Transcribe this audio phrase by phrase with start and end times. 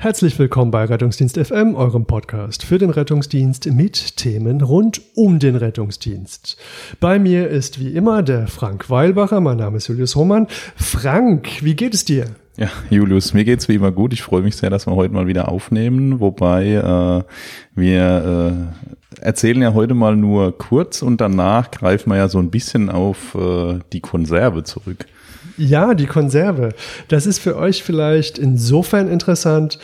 [0.00, 5.56] Herzlich willkommen bei Rettungsdienst FM, eurem Podcast für den Rettungsdienst mit Themen rund um den
[5.56, 6.56] Rettungsdienst.
[7.00, 10.46] Bei mir ist wie immer der Frank Weilbacher, mein Name ist Julius Hohmann.
[10.76, 12.26] Frank, wie geht es dir?
[12.56, 14.12] Ja, Julius, mir geht's wie immer gut.
[14.12, 17.24] Ich freue mich sehr, dass wir heute mal wieder aufnehmen, wobei äh,
[17.74, 18.72] wir
[19.18, 22.88] äh, erzählen ja heute mal nur kurz und danach greifen wir ja so ein bisschen
[22.88, 25.06] auf äh, die Konserve zurück.
[25.58, 26.70] Ja, die Konserve.
[27.08, 29.78] Das ist für euch vielleicht insofern interessant,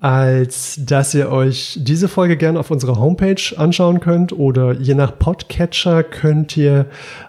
[0.00, 5.18] als dass ihr euch diese Folge gerne auf unserer Homepage anschauen könnt oder je nach
[5.18, 6.86] Podcatcher könnt ihr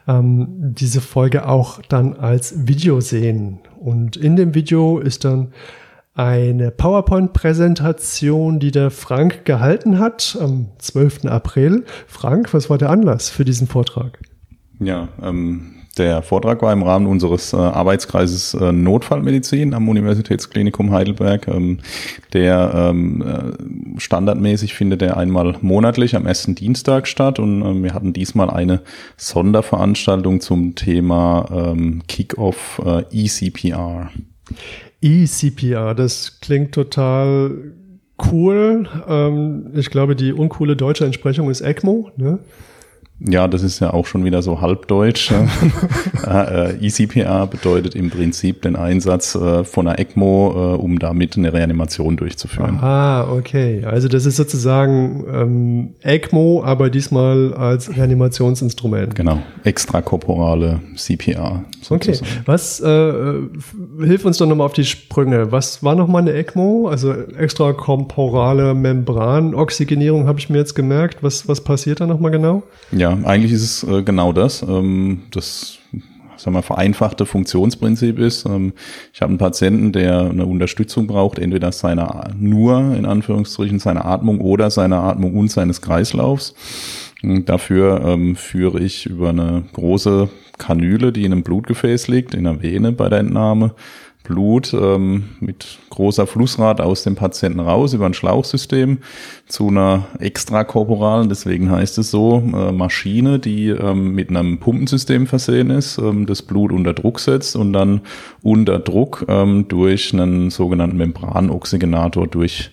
[0.07, 3.59] ähm, diese Folge auch dann als Video sehen.
[3.79, 5.51] Und in dem Video ist dann
[6.13, 11.25] eine PowerPoint-Präsentation, die der Frank gehalten hat am 12.
[11.25, 11.85] April.
[12.07, 14.19] Frank, was war der Anlass für diesen Vortrag?
[14.79, 21.47] Ja, ähm, der Vortrag war im Rahmen unseres äh, Arbeitskreises äh, Notfallmedizin am Universitätsklinikum Heidelberg.
[21.47, 21.79] Ähm,
[22.33, 27.93] der ähm, äh, standardmäßig findet er einmal monatlich am ersten Dienstag statt und ähm, wir
[27.93, 28.81] hatten diesmal eine
[29.17, 34.09] Sonderveranstaltung zum Thema ähm, Kick-Off äh, eCPR.
[35.01, 37.73] eCPR, das klingt total
[38.31, 38.87] cool.
[39.07, 42.11] Ähm, ich glaube, die uncoole deutsche Entsprechung ist ECMO.
[42.17, 42.39] Ne?
[43.19, 45.31] Ja, das ist ja auch schon wieder so halbdeutsch.
[46.25, 51.51] äh, ECPA bedeutet im Prinzip den Einsatz äh, von einer ECMO, äh, um damit eine
[51.51, 52.79] Reanimation durchzuführen.
[52.79, 53.83] Ah, okay.
[53.83, 59.15] Also das ist sozusagen ähm, ECMO, aber diesmal als Reanimationsinstrument.
[59.15, 61.65] Genau, extrakorporale CPA.
[61.81, 62.25] Sozusagen.
[62.25, 62.41] Okay.
[62.45, 63.13] Was, äh,
[64.01, 65.51] hilf uns doch nochmal auf die Sprünge.
[65.51, 66.87] Was war nochmal eine ECMO?
[66.87, 71.21] Also extrakorporale Membranoxygenierung habe ich mir jetzt gemerkt.
[71.21, 72.63] Was, was passiert da nochmal genau?
[72.91, 74.61] Ja, eigentlich ist es äh, genau das.
[74.61, 75.79] Ähm, das
[76.39, 78.45] sagen wir, vereinfachte Funktionsprinzip ist.
[78.45, 78.73] Ähm,
[79.13, 84.39] ich habe einen Patienten, der eine Unterstützung braucht, entweder seiner nur in Anführungsstrichen seiner Atmung
[84.39, 86.55] oder seiner Atmung und seines Kreislaufs.
[87.21, 92.45] Und dafür ähm, führe ich über eine große Kanüle, die in einem Blutgefäß liegt, in
[92.45, 93.73] der Vene bei der Entnahme,
[94.29, 98.99] Blut ähm, mit großer Flussrate aus dem Patienten raus über ein Schlauchsystem
[99.47, 105.71] zu einer extrakorporalen, deswegen heißt es so, äh, Maschine, die ähm, mit einem Pumpensystem versehen
[105.71, 108.01] ist, ähm, das Blut unter Druck setzt und dann
[108.43, 112.69] unter Druck ähm, durch einen sogenannten Membranoxygenator durch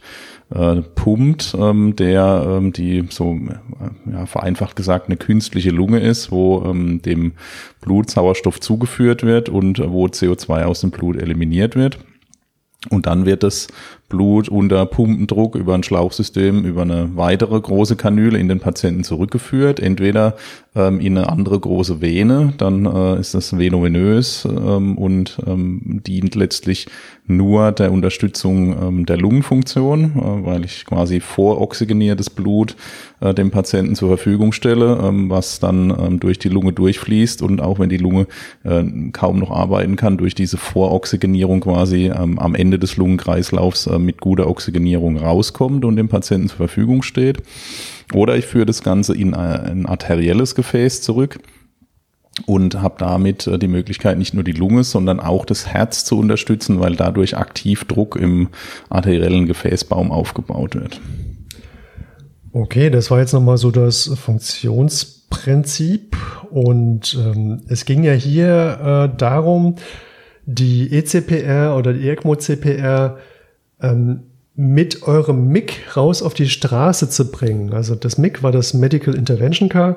[0.54, 6.30] äh, pumpt, ähm, der ähm, die so äh, ja, vereinfacht gesagt eine künstliche Lunge ist,
[6.30, 7.32] wo ähm, dem
[7.80, 11.98] Blut Sauerstoff zugeführt wird und wo CO2 aus dem Blut eliminiert wird.
[12.90, 13.68] Und dann wird das
[14.08, 19.80] Blut unter Pumpendruck über ein Schlauchsystem über eine weitere große Kanüle in den Patienten zurückgeführt,
[19.80, 20.36] entweder
[20.76, 26.34] ähm, in eine andere große Vene, dann äh, ist das venovenös ähm, und ähm, dient
[26.34, 26.86] letztlich
[27.26, 32.76] nur der Unterstützung ähm, der Lungenfunktion, äh, weil ich quasi voroxygeniertes Blut
[33.20, 37.60] äh, dem Patienten zur Verfügung stelle, ähm, was dann ähm, durch die Lunge durchfließt und
[37.60, 38.26] auch wenn die Lunge
[38.62, 43.95] äh, kaum noch arbeiten kann, durch diese Voroxygenierung quasi ähm, am Ende des Lungenkreislaufs äh,
[43.98, 47.42] mit guter Oxygenierung rauskommt und dem Patienten zur Verfügung steht.
[48.14, 51.40] Oder ich führe das Ganze in ein arterielles Gefäß zurück
[52.44, 56.18] und habe damit äh, die Möglichkeit, nicht nur die Lunge, sondern auch das Herz zu
[56.18, 58.48] unterstützen, weil dadurch aktiv Druck im
[58.90, 61.00] arteriellen Gefäßbaum aufgebaut wird.
[62.52, 66.16] Okay, das war jetzt nochmal so das Funktionsprinzip.
[66.50, 69.76] Und ähm, es ging ja hier äh, darum,
[70.46, 73.16] die ECPR oder die ECMO-CPR
[73.80, 74.24] ähm,
[74.54, 77.74] mit eurem MIG raus auf die Straße zu bringen.
[77.74, 79.96] Also das MIG war das Medical Intervention Car.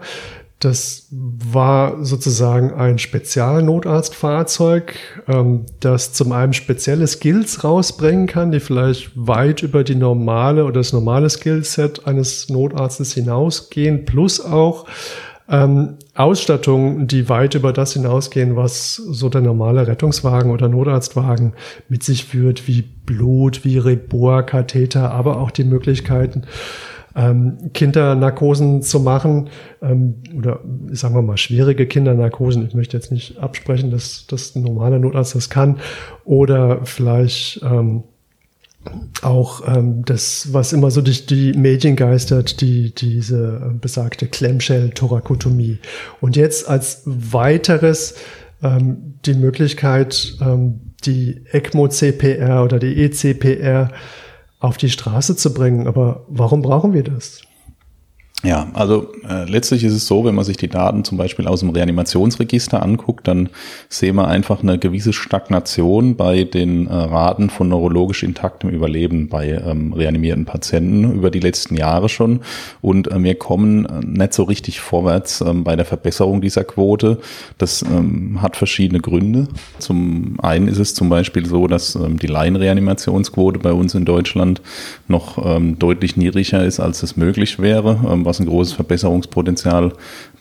[0.60, 4.94] Das war sozusagen ein Spezialnotarztfahrzeug,
[5.30, 10.82] ähm, das zum einen spezielle Skills rausbringen kann, die vielleicht weit über die normale oder
[10.82, 14.86] das normale Skillset eines Notarztes hinausgehen, plus auch
[15.50, 21.54] ähm, Ausstattungen, die weit über das hinausgehen, was so der normale Rettungswagen oder Notarztwagen
[21.88, 26.44] mit sich führt, wie Blut, wie Rebohr, Katheter, aber auch die Möglichkeiten,
[27.16, 29.50] ähm, Kindernarkosen zu machen
[29.82, 30.60] ähm, oder
[30.92, 32.68] sagen wir mal schwierige Kindernarkosen.
[32.68, 35.80] Ich möchte jetzt nicht absprechen, dass das ein normaler Notarzt das kann
[36.26, 38.04] oder vielleicht ähm,
[39.22, 45.80] auch ähm, das, was immer so durch die Medien geistert, die, diese äh, besagte Clamshell-Thorakotomie.
[46.22, 48.16] Und jetzt als weiteres
[48.64, 53.92] ähm, die Möglichkeit, ähm, die ECMO-CPR oder die ECPR
[54.60, 55.88] auf die Straße zu bringen.
[55.88, 57.42] Aber warum brauchen wir das?
[58.42, 61.60] Ja, also äh, letztlich ist es so, wenn man sich die Daten zum Beispiel aus
[61.60, 63.50] dem Reanimationsregister anguckt, dann
[63.90, 69.50] sehen wir einfach eine gewisse Stagnation bei den äh, Raten von neurologisch intaktem Überleben bei
[69.50, 72.40] ähm, reanimierten Patienten über die letzten Jahre schon.
[72.82, 77.18] Und äh, wir kommen äh, nicht so richtig vorwärts ähm, bei der Verbesserung dieser Quote.
[77.58, 79.50] Das ähm, hat verschiedene Gründe.
[79.80, 84.62] Zum einen ist es zum Beispiel so, dass ähm, die Laienreanimationsquote bei uns in Deutschland
[85.10, 89.94] noch ähm, deutlich niedriger ist, als es möglich wäre ähm, was ein großes Verbesserungspotenzial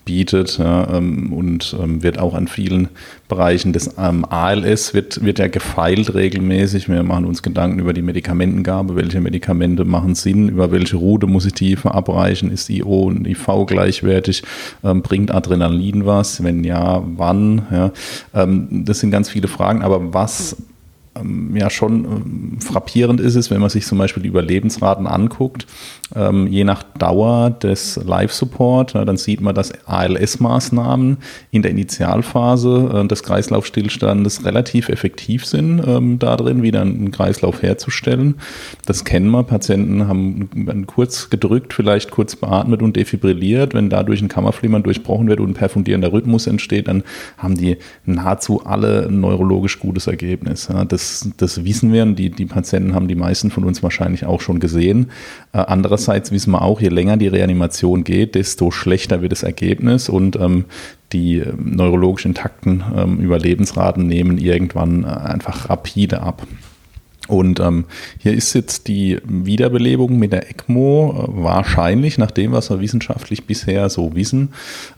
[0.05, 2.89] bietet ja, ähm, und ähm, wird auch an vielen
[3.27, 6.89] Bereichen des ähm, ALS wird, wird ja gefeilt regelmäßig.
[6.89, 11.45] Wir machen uns Gedanken über die Medikamentengabe, welche Medikamente machen Sinn, über welche Route muss
[11.45, 14.43] ich die verabreichen, ist IO und IV gleichwertig,
[14.81, 17.91] bringt Adrenalin was, wenn ja, wann, ja.
[18.33, 20.55] Das sind ganz viele Fragen, aber was
[21.55, 25.67] ja schon ähm, frappierend ist es, wenn man sich zum Beispiel die Überlebensraten anguckt,
[26.15, 31.17] ähm, je nach Dauer des Live-Support, dann sieht man, dass ALS-Maßnahmen
[31.51, 38.35] in der Initialphase äh, des Kreislaufstillstandes relativ effektiv sind, darin wieder einen Kreislauf herzustellen.
[38.85, 39.43] Das kennen wir.
[39.43, 43.73] Patienten haben kurz gedrückt, vielleicht kurz beatmet und defibrilliert.
[43.73, 47.03] Wenn dadurch ein Kammerflimmern durchbrochen wird und ein perfundierender Rhythmus entsteht, dann
[47.37, 50.69] haben die nahezu alle ein neurologisch gutes Ergebnis.
[50.87, 50.98] Das
[51.37, 54.59] das, wissen wir und die, die Patienten haben die meisten von uns wahrscheinlich auch schon
[54.59, 55.11] gesehen.
[55.53, 60.09] Äh, andererseits wissen wir auch, je länger die Reanimation geht, desto schlechter wird das Ergebnis
[60.09, 60.65] und ähm,
[61.11, 66.45] die äh, neurologisch intakten ähm, Überlebensraten nehmen irgendwann äh, einfach rapide ab.
[67.29, 67.85] Und ähm,
[68.17, 73.45] hier ist jetzt die Wiederbelebung mit der ECMO äh, wahrscheinlich, nach dem, was wir wissenschaftlich
[73.45, 74.49] bisher so wissen,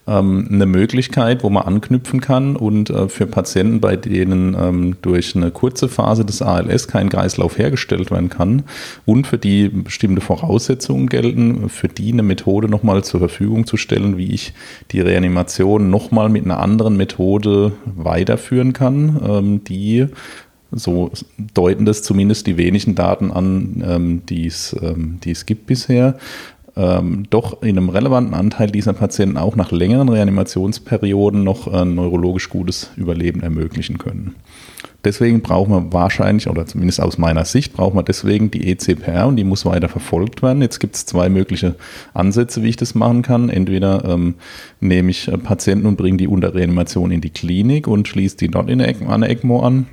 [0.07, 5.35] ähm, eine Möglichkeit, wo man anknüpfen kann und äh, für Patienten, bei denen ähm, durch
[5.35, 8.63] eine kurze Phase des ALS kein Kreislauf hergestellt werden kann
[9.05, 14.17] und für die bestimmte Voraussetzungen gelten, für die eine Methode nochmal zur Verfügung zu stellen,
[14.17, 14.53] wie ich
[14.91, 20.07] die Reanimation nochmal mit einer anderen Methode weiterführen kann, ähm, die
[20.71, 21.11] so
[21.53, 26.17] deuten das zumindest die wenigen Daten an, ähm, die es, ähm, die es gibt bisher.
[26.77, 32.49] Ähm, doch in einem relevanten Anteil dieser Patienten auch nach längeren Reanimationsperioden noch ein neurologisch
[32.49, 34.35] gutes Überleben ermöglichen können.
[35.03, 39.35] Deswegen brauchen wir wahrscheinlich, oder zumindest aus meiner Sicht, brauchen wir deswegen die ECPR und
[39.35, 40.61] die muss weiter verfolgt werden.
[40.61, 41.75] Jetzt gibt es zwei mögliche
[42.13, 43.49] Ansätze, wie ich das machen kann.
[43.49, 44.35] Entweder ähm,
[44.79, 48.47] nehme ich äh, Patienten und bringe die unter Reanimation in die Klinik und schließe die
[48.47, 49.87] dort in der ECMO an.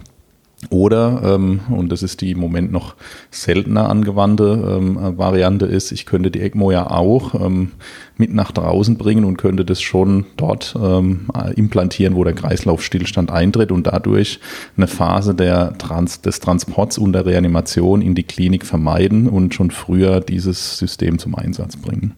[0.70, 2.96] Oder, ähm, und das ist die im Moment noch
[3.30, 7.72] seltener angewandte ähm, Variante ist, ich könnte die ECMO ja auch ähm,
[8.16, 13.70] mit nach draußen bringen und könnte das schon dort ähm, implantieren, wo der Kreislaufstillstand eintritt
[13.70, 14.40] und dadurch
[14.76, 19.70] eine Phase der Trans des Transports und der Reanimation in die Klinik vermeiden und schon
[19.70, 22.14] früher dieses System zum Einsatz bringen.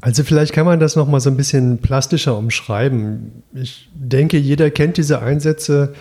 [0.00, 3.42] Also vielleicht kann man das noch mal so ein bisschen plastischer umschreiben.
[3.54, 5.94] Ich denke, jeder kennt diese Einsätze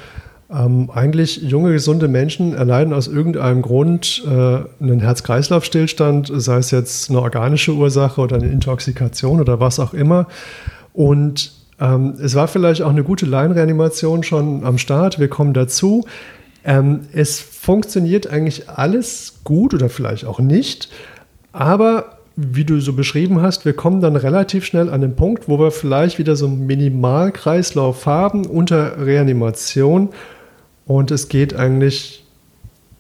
[0.50, 7.10] ähm, eigentlich junge, gesunde Menschen erleiden aus irgendeinem Grund äh, einen Herz-Kreislauf-Stillstand, sei es jetzt
[7.10, 10.28] eine organische Ursache oder eine Intoxikation oder was auch immer.
[10.94, 15.20] Und ähm, es war vielleicht auch eine gute Laienreanimation schon am Start.
[15.20, 16.06] Wir kommen dazu.
[16.64, 20.90] Ähm, es funktioniert eigentlich alles gut oder vielleicht auch nicht,
[21.52, 25.58] aber wie du so beschrieben hast, wir kommen dann relativ schnell an den Punkt, wo
[25.60, 30.10] wir vielleicht wieder so einen Minimalkreislauf haben unter Reanimation
[30.88, 32.24] und es geht eigentlich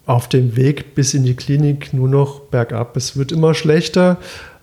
[0.06, 2.96] auf dem Weg bis in die Klinik nur noch bergab.
[2.96, 4.17] Es wird immer schlechter.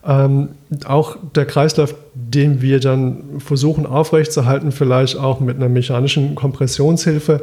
[0.07, 0.51] Ähm,
[0.85, 7.43] auch der Kreislauf, den wir dann versuchen aufrechtzuerhalten, vielleicht auch mit einer mechanischen Kompressionshilfe,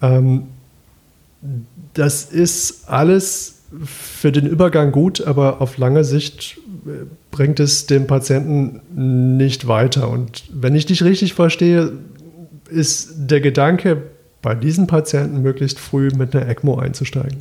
[0.00, 0.44] ähm,
[1.94, 8.06] das ist alles für den Übergang gut, aber auf lange Sicht äh, bringt es den
[8.06, 8.80] Patienten
[9.36, 10.08] nicht weiter.
[10.08, 11.92] Und wenn ich dich richtig verstehe,
[12.70, 14.02] ist der Gedanke
[14.42, 17.38] bei diesen Patienten möglichst früh mit einer ECMO einzusteigen.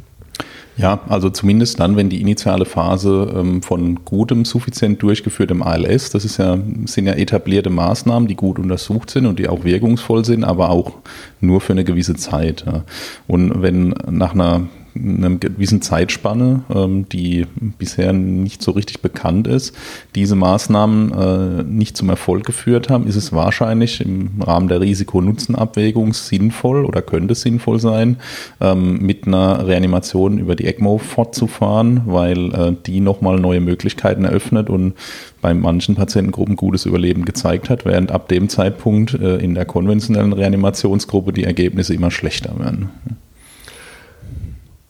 [0.79, 6.23] Ja, also zumindest dann, wenn die initiale Phase ähm, von gutem, suffizient durchgeführtem ALS, das
[6.23, 10.45] ist ja, sind ja etablierte Maßnahmen, die gut untersucht sind und die auch wirkungsvoll sind,
[10.45, 10.93] aber auch
[11.41, 12.63] nur für eine gewisse Zeit.
[12.65, 12.83] Ja.
[13.27, 17.45] Und wenn nach einer einer gewissen Zeitspanne, ähm, die
[17.77, 19.75] bisher nicht so richtig bekannt ist,
[20.15, 26.13] diese Maßnahmen äh, nicht zum Erfolg geführt haben, ist es wahrscheinlich im Rahmen der Risiko-Nutzen-Abwägung
[26.13, 28.17] sinnvoll oder könnte es sinnvoll sein,
[28.61, 34.69] ähm, mit einer Reanimation über die ECMO fortzufahren, weil äh, die nochmal neue Möglichkeiten eröffnet
[34.69, 34.93] und
[35.41, 40.33] bei manchen Patientengruppen gutes Überleben gezeigt hat, während ab dem Zeitpunkt äh, in der konventionellen
[40.33, 42.89] Reanimationsgruppe die Ergebnisse immer schlechter werden.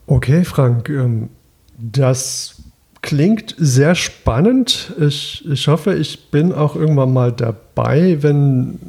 [0.10, 1.30] Okay, Frank, ähm,
[1.78, 2.64] das
[3.04, 4.92] klingt sehr spannend.
[5.00, 8.80] Ich, ich hoffe, ich bin auch irgendwann mal dabei, wenn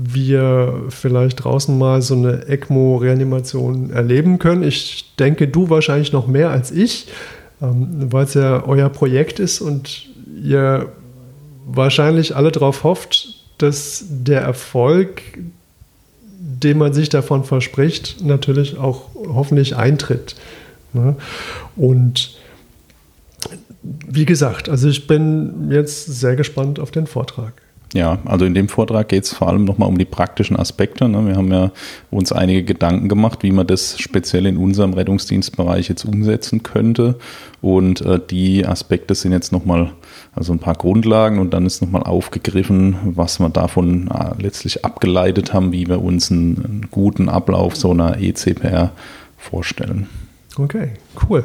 [0.00, 4.62] wir vielleicht draußen mal so eine ECMO-Reanimation erleben können.
[4.62, 7.08] Ich denke, du wahrscheinlich noch mehr als ich,
[7.60, 10.06] ähm, weil es ja euer Projekt ist und
[10.42, 10.90] ihr
[11.66, 15.20] wahrscheinlich alle darauf hofft, dass der Erfolg,
[16.38, 20.36] den man sich davon verspricht, natürlich auch hoffentlich eintritt.
[20.92, 21.16] Ne?
[21.76, 22.36] Und
[23.82, 27.54] wie gesagt, also ich bin jetzt sehr gespannt auf den Vortrag.
[27.94, 31.08] Ja, also in dem Vortrag geht es vor allem nochmal um die praktischen Aspekte.
[31.08, 31.26] Ne?
[31.26, 31.72] Wir haben ja
[32.10, 37.16] uns einige Gedanken gemacht, wie man das speziell in unserem Rettungsdienstbereich jetzt umsetzen könnte.
[37.62, 39.92] Und äh, die Aspekte sind jetzt nochmal,
[40.38, 45.52] also ein paar Grundlagen und dann ist nochmal aufgegriffen, was wir davon äh, letztlich abgeleitet
[45.52, 48.92] haben, wie wir uns einen, einen guten Ablauf so einer ECPR
[49.36, 50.06] vorstellen.
[50.56, 50.92] Okay,
[51.28, 51.44] cool.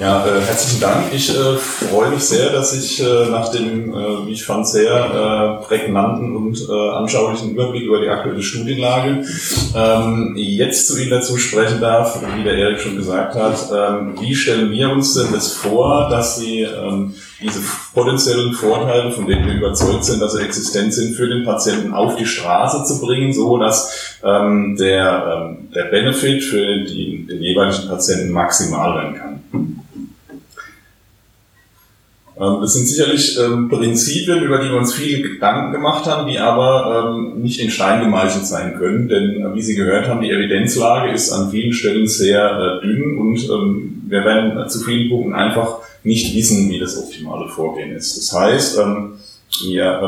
[0.00, 1.12] Ja, äh, herzlichen Dank.
[1.12, 4.94] Ich äh, freue mich sehr, dass ich äh, nach dem, äh, wie ich fand, sehr
[5.60, 9.26] äh, prägnanten und äh, anschaulichen Überblick über die aktuelle Studienlage
[9.76, 13.58] ähm, jetzt zu Ihnen dazu sprechen darf, wie der Erik schon gesagt hat.
[13.70, 17.60] Ähm, wie stellen wir uns denn das vor, dass Sie ähm, diese
[17.92, 22.16] potenziellen Vorteile, von denen wir überzeugt sind, dass sie existent sind, für den Patienten auf
[22.16, 27.88] die Straße zu bringen, so dass ähm, der, ähm, der Benefit für die, den jeweiligen
[27.88, 29.80] Patienten maximal werden kann.
[32.40, 36.38] Ähm, das sind sicherlich ähm, Prinzipien, über die wir uns viele Gedanken gemacht haben, die
[36.38, 39.08] aber ähm, nicht in Stein gemeißelt sein können.
[39.08, 43.18] Denn äh, wie Sie gehört haben, die Evidenzlage ist an vielen Stellen sehr äh, dünn
[43.18, 43.40] und
[44.08, 48.16] wir werden zu vielen Punkten einfach nicht wissen, wie das optimale Vorgehen ist.
[48.16, 50.00] Das heißt, wir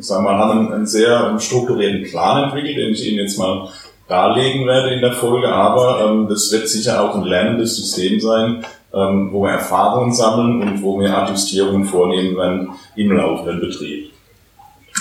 [0.00, 3.68] sagen wir, haben einen sehr strukturierten Plan entwickelt, den ich Ihnen jetzt mal
[4.08, 9.32] darlegen werde in der Folge, aber das wird sicher auch ein lernendes System sein, ähm,
[9.32, 14.10] wo wir Erfahrungen sammeln und wo wir Adjustierungen vornehmen werden im laufenden Betrieb.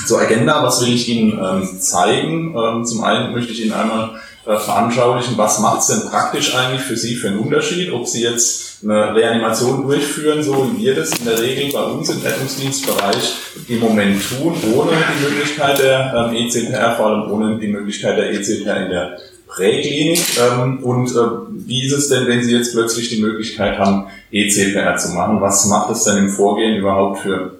[0.06, 2.56] Zur Agenda, was will ich Ihnen ähm, zeigen?
[2.56, 4.12] Ähm, zum einen möchte ich Ihnen einmal
[4.46, 8.24] äh, veranschaulichen, was macht es denn praktisch eigentlich für Sie für einen Unterschied, ob Sie
[8.24, 13.34] jetzt eine Reanimation durchführen, so wie wir das in der Regel bei uns im Rettungsdienstbereich
[13.68, 18.32] im Moment tun, ohne die Möglichkeit der ähm, ECPR, vor allem ohne die Möglichkeit der
[18.32, 19.18] ECPR in der
[19.48, 20.20] Präklinik.
[20.40, 21.16] Ähm, und äh,
[21.50, 25.42] wie ist es denn, wenn Sie jetzt plötzlich die Möglichkeit haben, ECPR zu machen?
[25.42, 27.58] Was macht es denn im Vorgehen überhaupt für,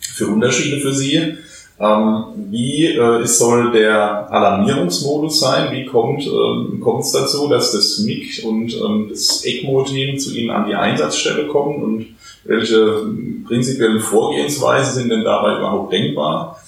[0.00, 1.36] für Unterschiede für Sie?
[1.80, 5.72] Ähm, wie äh, soll der Alarmierungsmodus sein?
[5.72, 10.68] Wie kommt ähm, es dazu, dass das MIG und ähm, das ECMO-Team zu Ihnen an
[10.68, 12.06] die Einsatzstelle kommen und
[12.44, 13.06] welche
[13.46, 16.60] prinzipiellen Vorgehensweisen sind denn dabei überhaupt denkbar?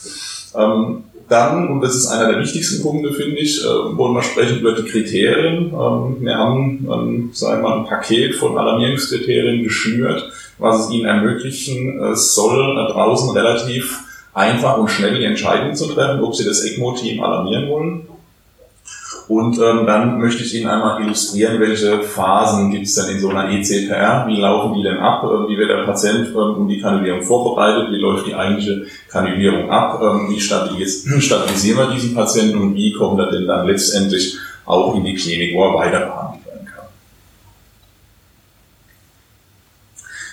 [0.54, 4.60] Ähm, dann, und das ist einer der wichtigsten Punkte, finde ich, äh, wollen wir sprechen
[4.60, 5.72] über die Kriterien.
[5.72, 11.06] Ähm, wir haben, ähm, sagen wir mal, ein Paket von Alarmierungskriterien geschnürt, was es ihnen
[11.06, 14.00] ermöglichen äh, soll, da draußen relativ
[14.34, 18.06] einfach und schnell die Entscheidung zu treffen, ob sie das ECMO-Team alarmieren wollen
[19.28, 23.28] und ähm, dann möchte ich Ihnen einmal illustrieren, welche Phasen gibt es denn in so
[23.28, 26.80] einer ECPR, wie laufen die denn ab, ähm, wie wird der Patient ähm, um die
[26.80, 32.58] Kanulierung vorbereitet, wie läuft die eigentliche Kanulierung ab, ähm, wie stabilis stabilisieren wir diesen Patienten?
[32.58, 36.46] Und wie kommt er denn dann letztendlich auch in die Klinik, wo er weiter behandelt
[36.46, 36.86] werden kann.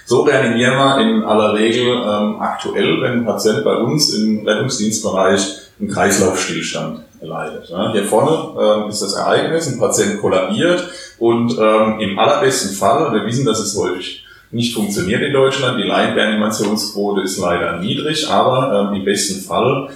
[0.05, 5.69] So reanimieren wir in aller Regel ähm, aktuell, wenn ein Patient bei uns im Rettungsdienstbereich
[5.80, 7.68] einen Kreislaufstillstand leidet.
[7.92, 13.26] Hier vorne ähm, ist das Ereignis, ein Patient kollabiert und ähm, im allerbesten Fall, wir
[13.26, 18.96] wissen, dass es häufig nicht funktioniert in Deutschland, die Laienreanimationsquote ist leider niedrig, aber ähm,
[18.96, 19.90] im besten Fall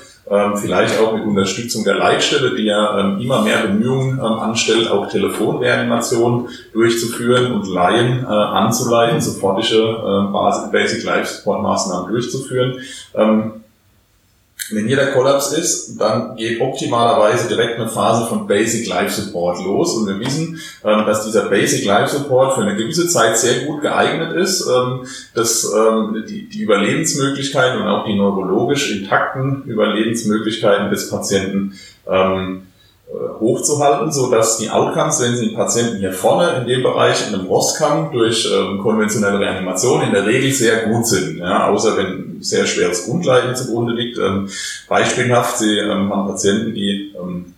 [0.56, 7.52] vielleicht auch mit Unterstützung der Leitstelle, die ja immer mehr Bemühungen anstellt, auch Telefonreanimation durchzuführen
[7.52, 10.00] und Laien äh, anzuleiten, sofortige
[10.72, 12.75] Basic Life Support Maßnahmen durchzuführen.
[14.72, 19.63] Wenn hier der Kollaps ist, dann geht optimalerweise direkt eine Phase von Basic Life Support
[19.63, 19.93] los.
[19.96, 23.82] Und wir wissen, ähm, dass dieser Basic Life Support für eine gewisse Zeit sehr gut
[23.82, 31.77] geeignet ist, ähm, dass ähm, die Überlebensmöglichkeiten und auch die neurologisch intakten Überlebensmöglichkeiten des Patienten
[33.39, 37.36] hochzuhalten, so dass die Outcomes, wenn Sie den Patienten hier vorne in dem Bereich in
[37.36, 42.38] einem Rostkamm durch ähm, konventionelle Reanimation in der Regel sehr gut sind, ja, außer wenn
[42.41, 44.17] sehr schweres Grundleiden zugrunde liegt.
[44.17, 44.50] Ähm,
[44.88, 47.53] beispielhaft, Sie ähm, haben Patienten, die ähm,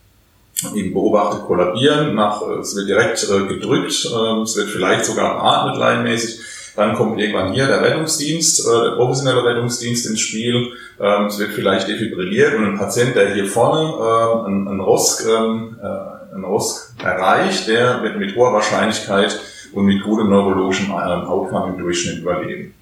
[0.74, 5.35] eben beobachtet kollabieren, nach, äh, es wird direkt äh, gedrückt, äh, es wird vielleicht sogar
[5.35, 6.44] beatmet leinmäßig
[6.75, 10.72] dann kommt irgendwann hier der Rettungsdienst, äh, der professionelle Rettungsdienst ins Spiel.
[11.00, 15.25] Ähm, es wird vielleicht defibrilliert und ein Patient, der hier vorne äh, einen, einen ROSC,
[15.27, 19.39] ähm, äh, einen ROSC erreicht, der wird mit hoher Wahrscheinlichkeit
[19.74, 22.74] und mit gutem neurologischen äh, Outcome im Durchschnitt überleben.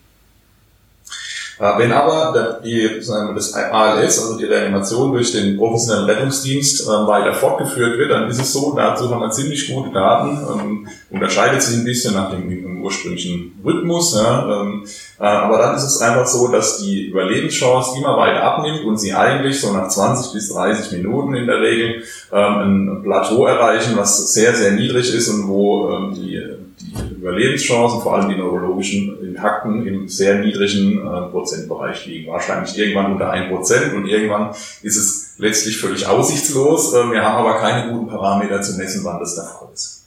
[1.60, 7.34] Äh, wenn aber die, das ALS, also die Reanimation durch den professionellen Rettungsdienst äh, weiter
[7.34, 11.78] fortgeführt wird, dann ist es so, dazu haben wir ziemlich gute Daten, ähm, unterscheidet sich
[11.78, 14.86] ein bisschen nach dem ursprünglichen Rhythmus, ähm,
[15.20, 19.14] äh, aber dann ist es einfach so, dass die Überlebenschance immer weiter abnimmt und sie
[19.14, 24.34] eigentlich so nach 20 bis 30 Minuten in der Regel ähm, ein Plateau erreichen, was
[24.34, 26.42] sehr, sehr niedrig ist und wo die
[26.84, 32.32] die Überlebenschancen, vor allem die neurologischen Intakten, im sehr niedrigen äh, Prozentbereich liegen.
[32.32, 36.94] Wahrscheinlich irgendwann unter ein Prozent und irgendwann ist es letztlich völlig aussichtslos.
[36.94, 40.04] Äh, wir haben aber keine guten Parameter zu messen, wann das der Fall ist.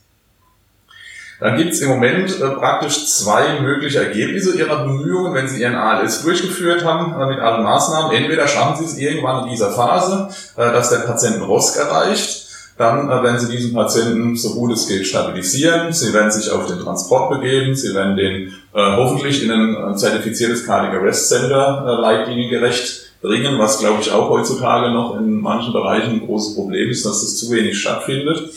[1.39, 5.75] Dann gibt es im Moment äh, praktisch zwei mögliche Ergebnisse Ihrer Bemühungen, wenn Sie Ihren
[5.75, 8.17] ALS durchgeführt haben äh, mit allen Maßnahmen.
[8.17, 12.46] Entweder schaffen Sie es irgendwann in dieser Phase, äh, dass der Patient ROSC erreicht
[12.79, 15.93] dann äh, werden Sie diesen Patienten so gut es geht stabilisieren.
[15.93, 17.75] Sie werden sich auf den Transport begeben.
[17.75, 23.59] Sie werden den äh, hoffentlich in ein äh, zertifiziertes Cardiac Arrest Center äh, leitliniengerecht bringen,
[23.59, 27.39] was glaube ich auch heutzutage noch in manchen Bereichen ein großes Problem ist, dass das
[27.39, 28.51] zu wenig stattfindet.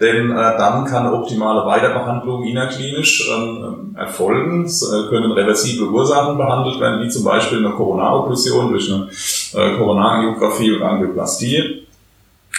[0.00, 4.64] Denn äh, dann kann optimale Weiterbehandlung innerklinisch ähm, erfolgen.
[4.64, 9.08] Es äh, können reversible Ursachen behandelt werden, wie zum Beispiel eine Koronaroklusion durch eine
[9.54, 11.86] äh, Koronarangiographie und Angioplastie.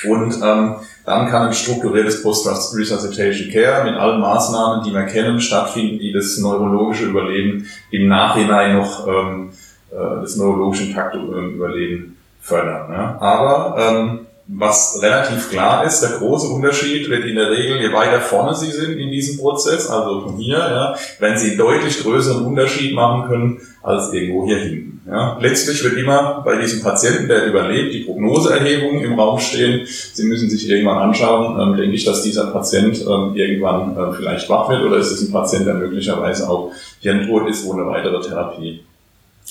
[0.08, 6.00] Und ähm, dann kann ein strukturiertes Post-Resuscitation Care mit allen Maßnahmen, die wir kennen, stattfinden,
[6.00, 9.52] die das neurologische Überleben im Nachhinein noch ähm,
[9.92, 12.92] äh, das neurologische intakte äh, Überleben fördern.
[12.92, 13.18] Ja.
[13.20, 14.20] Aber ähm,
[14.54, 18.70] was relativ klar ist, der große Unterschied wird in der Regel, je weiter vorne Sie
[18.70, 23.62] sind in diesem Prozess, also von hier, ja, wenn Sie deutlich größeren Unterschied machen können
[23.82, 25.02] als irgendwo hier hinten.
[25.08, 25.38] Ja.
[25.40, 29.86] Letztlich wird immer bei diesem Patienten, der überlebt, die Prognoseerhebung im Raum stehen.
[29.86, 34.48] Sie müssen sich irgendwann anschauen, ähm, denke ich, dass dieser Patient ähm, irgendwann äh, vielleicht
[34.50, 38.22] wach wird oder ist es ein Patient, der möglicherweise auch hirntot ist, wo eine weitere
[38.22, 38.84] Therapie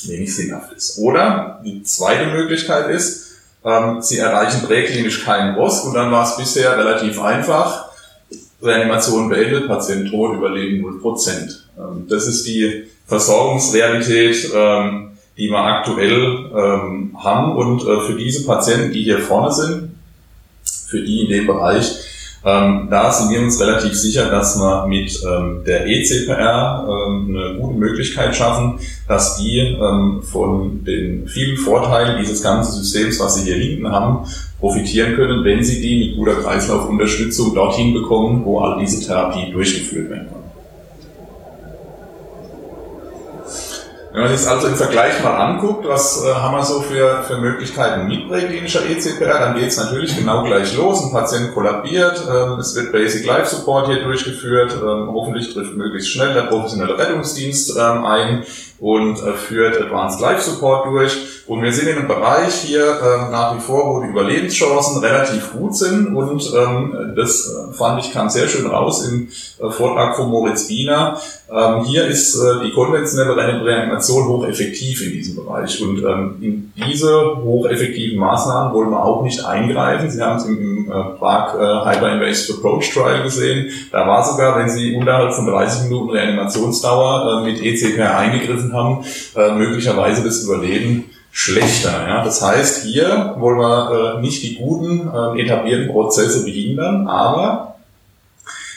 [0.07, 0.99] wenig sinnhaft ist.
[0.99, 3.30] Oder die zweite Möglichkeit ist,
[3.65, 7.91] ähm, sie erreichen präklinisch keinen Boss und dann war es bisher relativ einfach.
[8.63, 11.57] Reanimation beendet, Patient tot, Überleben 0%.
[11.79, 17.57] Ähm, das ist die Versorgungsrealität, ähm, die wir aktuell ähm, haben.
[17.57, 19.95] Und äh, für diese Patienten, die hier vorne sind,
[20.65, 22.10] für die in dem Bereich,
[22.45, 27.59] ähm, da sind wir uns relativ sicher, dass wir mit ähm, der ECPR ähm, eine
[27.59, 33.45] gute Möglichkeit schaffen, dass die ähm, von den vielen Vorteilen dieses ganzen Systems, was sie
[33.45, 34.27] hier hinten haben,
[34.59, 40.11] profitieren können, wenn sie die mit guter Kreislaufunterstützung dorthin bekommen, wo all diese Therapie durchgeführt
[40.11, 40.40] werden
[44.13, 47.39] Wenn man sich also im Vergleich mal anguckt, was äh, haben wir so für, für
[47.39, 51.05] Möglichkeiten mit präklinischer ECPR, dann geht es natürlich genau gleich los.
[51.05, 56.11] Ein Patient kollabiert, ähm, es wird Basic Life Support hier durchgeführt, ähm, hoffentlich trifft möglichst
[56.11, 58.45] schnell der professionelle Rettungsdienst ähm, ein
[58.81, 61.45] und äh, führt Advanced Life Support durch.
[61.47, 65.53] Und wir sind in einem Bereich hier äh, nach wie vor, wo die Überlebenschancen relativ
[65.53, 66.15] gut sind.
[66.15, 70.69] Und ähm, das äh, fand ich kam sehr schön raus im äh, Vortrag von Moritz
[70.69, 71.21] Wiener.
[71.53, 75.83] Ähm, hier ist äh, die konventionelle Reanimation hocheffektiv in diesem Bereich.
[75.83, 80.09] Und ähm, in diese hocheffektiven Maßnahmen wollen wir auch nicht eingreifen.
[80.09, 83.71] Sie haben es im, im äh, Prag äh, Hyper-Invasive Approach Trial gesehen.
[83.91, 89.05] Da war sogar, wenn Sie unterhalb von 30 Minuten Reanimationsdauer äh, mit ECPR eingegriffen haben,
[89.37, 92.07] äh, möglicherweise das Überleben schlechter.
[92.07, 92.25] Ja?
[92.25, 97.77] Das heißt, hier wollen wir äh, nicht die guten äh, etablierten Prozesse behindern, aber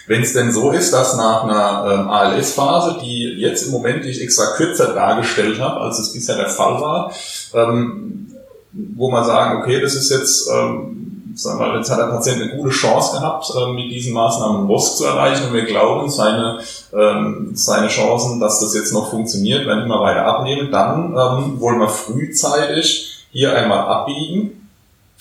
[0.05, 4.21] wenn es denn so ist, dass nach einer ähm, ALS-Phase, die jetzt im Moment ich
[4.21, 7.13] extra kürzer dargestellt habe, als es bisher der Fall war,
[7.53, 8.27] ähm,
[8.73, 12.55] wo man sagen, okay, das ist jetzt ähm, sagen wir, jetzt hat der Patient eine
[12.55, 16.59] gute Chance gehabt, ähm, mit diesen Maßnahmen ROS zu erreichen und wir glauben, seine,
[16.93, 20.71] ähm, seine Chancen, dass das jetzt noch funktioniert, werden immer weiter abnehmen.
[20.71, 24.69] Dann ähm, wollen wir frühzeitig hier einmal abbiegen,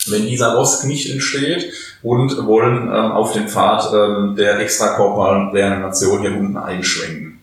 [0.08, 1.72] wenn dieser ROSC nicht entsteht
[2.02, 7.38] und wollen ähm, auf den Pfad ähm, der extrakorporalen Reanimation hier unten einschwenken.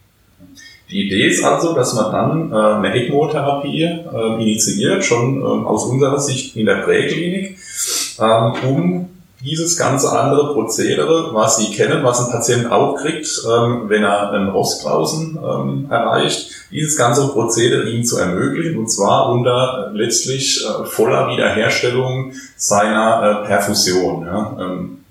[0.90, 5.86] Die Idee ist also, dass man dann äh, eine ECMO-Therapie äh, initiiert, schon äh, aus
[5.86, 7.58] unserer Sicht in der Präklinik,
[8.22, 9.10] ähm, um
[9.42, 14.32] dieses ganze andere Prozedere, was Sie kennen, was ein Patient auch kriegt, ähm, wenn er
[14.32, 20.86] einen Rostklausen ähm, erreicht, dieses ganze Prozedere ihm zu ermöglichen und zwar unter letztlich äh,
[20.86, 24.26] voller Wiederherstellung seiner äh, Perfusion.
[24.26, 24.58] Ja.
[24.60, 25.06] Ähm,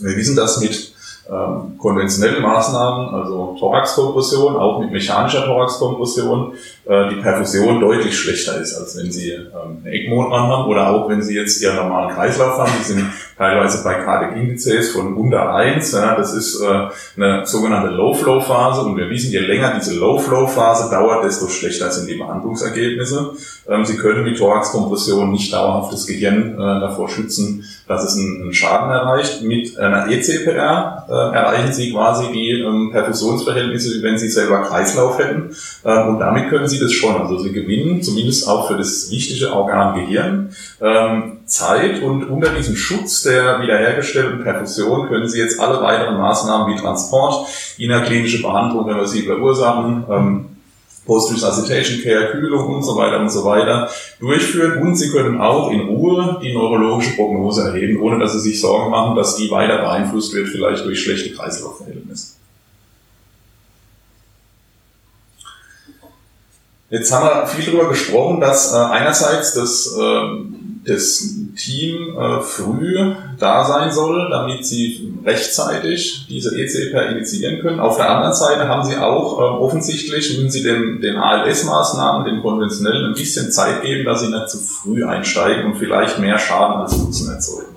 [0.00, 0.92] wir wissen das mit
[1.30, 6.52] ähm, konventionellen Maßnahmen, also Thoraxkompression, auch mit mechanischer Thoraxkompression,
[6.86, 10.90] äh, die Perfusion deutlich schlechter ist, als wenn Sie ähm, eine ECMO dran haben oder
[10.90, 12.72] auch wenn Sie jetzt Ihren normalen Kreislauf haben.
[12.78, 15.92] Die sind teilweise bei Cardiac-Indizes von unter 1.
[15.92, 21.24] Ja, das ist äh, eine sogenannte Low-Flow-Phase und wir wissen, je länger diese Low-Flow-Phase dauert,
[21.24, 23.32] desto schlechter sind die Behandlungsergebnisse.
[23.68, 28.42] Ähm, Sie können mit Thoraxkompression nicht dauerhaft das Gehirn äh, davor schützen, dass es einen,
[28.42, 29.42] einen Schaden erreicht.
[29.42, 35.54] Mit einer ECPR äh, erreichen Sie quasi die ähm, Perfusionsverhältnisse, wenn Sie selber Kreislauf hätten.
[35.84, 37.16] Ähm, und damit können Sie das schon.
[37.16, 42.76] Also Sie gewinnen, zumindest auch für das wichtige Organ Gehirn, ähm, Zeit und unter diesem
[42.76, 47.46] Schutz der wiederhergestellten Perfusion können Sie jetzt alle weiteren Maßnahmen wie Transport,
[47.78, 50.46] innerklinische Behandlung reversibler Ursachen, ähm,
[51.06, 55.80] Post-Resuscitation Care, Kühlung und so weiter und so weiter durchführen und Sie können auch in
[55.80, 60.34] Ruhe die neurologische Prognose erheben, ohne dass Sie sich Sorgen machen, dass die weiter beeinflusst
[60.34, 62.43] wird, vielleicht durch schlechte Kreislaufverhältnisse.
[66.90, 71.24] Jetzt haben wir viel darüber gesprochen, dass äh, einerseits das, äh, das
[71.56, 77.80] Team äh, früh da sein soll, damit sie rechtzeitig diese ECPR initiieren können.
[77.80, 82.42] Auf der anderen Seite haben sie auch äh, offensichtlich, müssen sie den, den ALS-Maßnahmen, den
[82.42, 86.82] konventionellen, ein bisschen Zeit geben, dass sie nicht zu früh einsteigen und vielleicht mehr Schaden
[86.82, 87.73] als Nutzen erzeugen.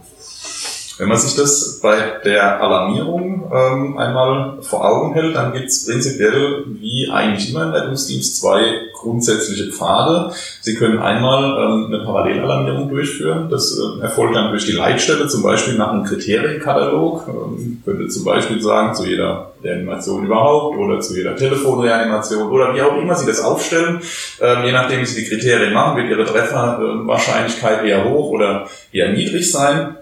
[0.98, 5.86] Wenn man sich das bei der Alarmierung ähm, einmal vor Augen hält, dann gibt es
[5.86, 10.34] prinzipiell, wie eigentlich immer im Rettungsdienst, zwei grundsätzliche Pfade.
[10.62, 13.48] Sie können einmal ähm, eine Parallelalarmierung durchführen.
[13.50, 17.28] Das äh, erfolgt dann durch die Leitstelle, zum Beispiel nach einem Kriterienkatalog.
[17.28, 22.82] Ähm, könnte zum Beispiel sagen, zu jeder Reanimation überhaupt oder zu jeder Telefonreanimation oder wie
[22.82, 24.02] auch immer Sie das aufstellen.
[24.42, 29.14] Ähm, je nachdem, wie Sie die Kriterien machen, wird Ihre Trefferwahrscheinlichkeit eher hoch oder eher
[29.14, 29.96] niedrig sein.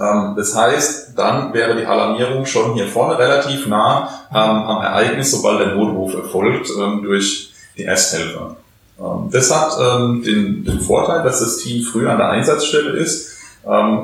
[0.00, 5.30] Ähm, das heißt, dann wäre die Alarmierung schon hier vorne relativ nah ähm, am Ereignis,
[5.30, 8.56] sobald der Notruf erfolgt, ähm, durch die Ersthelfer.
[9.30, 9.78] Das hat
[10.26, 13.39] den, Vorteil, dass das Team früh an der Einsatzstelle ist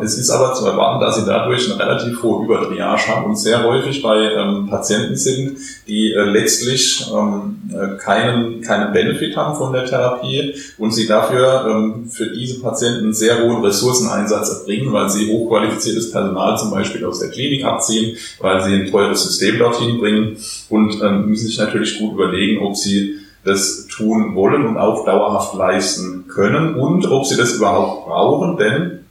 [0.03, 3.65] es ist aber zu erwarten, dass sie dadurch eine relativ hohe Übertriage haben und sehr
[3.65, 5.57] häufig bei ähm, Patienten sind,
[5.89, 11.67] die äh, letztlich ähm, äh, keinen, keinen Benefit haben von der Therapie und sie dafür
[11.71, 17.05] ähm, für diese Patienten einen sehr hohen Ressourceneinsatz erbringen, weil sie hochqualifiziertes Personal zum Beispiel
[17.07, 20.37] aus der Klinik abziehen, weil sie ein teures System dorthin bringen
[20.69, 25.55] und ähm, müssen sich natürlich gut überlegen, ob sie das tun wollen und auch dauerhaft
[25.55, 29.06] leisten können und ob sie das überhaupt brauchen, denn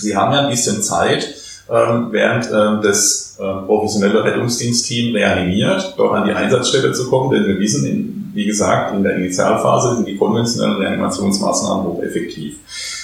[0.00, 1.34] Sie haben ja ein bisschen Zeit,
[1.70, 7.46] ähm, während ähm, das äh, professionelle Rettungsdienstteam reanimiert, dort an die Einsatzstelle zu kommen, denn
[7.46, 12.58] wir wissen, wie gesagt, in der Initialphase sind die konventionellen Reanimationsmaßnahmen hocheffektiv.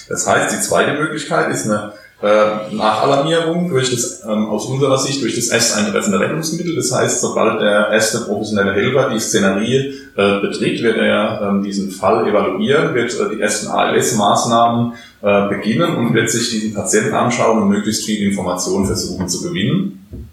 [0.09, 5.20] Das heißt, die zweite Möglichkeit ist eine äh, Nachalarmierung durch das, ähm, aus unserer Sicht
[5.22, 6.76] durch das erst eintreffende Rettungsmittel.
[6.76, 11.90] Das heißt, sobald der erste professionelle Helfer die Szenerie äh, betritt, wird er ähm, diesen
[11.90, 14.92] Fall evaluieren, wird äh, die ersten ALS-Maßnahmen
[15.23, 20.27] äh, beginnen und sich diesen Patienten anschauen und möglichst viel Informationen versuchen zu gewinnen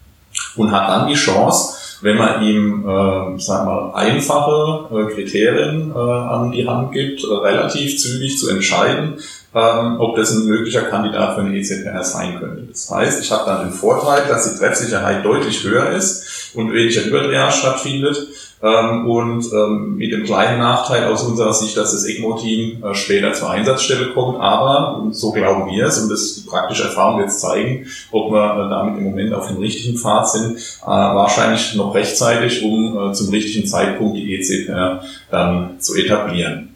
[0.55, 5.99] und hat dann die Chance, wenn man ihm, äh, sagen wir einfache äh, Kriterien äh,
[5.99, 9.15] an die Hand gibt, äh, relativ zügig zu entscheiden,
[9.53, 12.67] ähm, ob das ein möglicher Kandidat für eine ECPR sein könnte.
[12.69, 17.03] Das heißt, ich habe dann den Vorteil, dass die Treffsicherheit deutlich höher ist und weniger
[17.03, 18.27] Überdreher stattfindet
[18.61, 23.33] ähm, und ähm, mit dem kleinen Nachteil aus unserer Sicht, dass das ECMO-Team äh, später
[23.33, 24.39] zur Einsatzstelle kommt.
[24.39, 28.69] Aber, so glauben wir es, und das die praktische Erfahrung jetzt zeigen, ob wir äh,
[28.69, 33.67] damit im Moment auf dem richtigen Pfad sind, äh, wahrscheinlich noch rechtzeitig, um zum richtigen
[33.67, 36.75] Zeitpunkt die ECPR dann zu etablieren.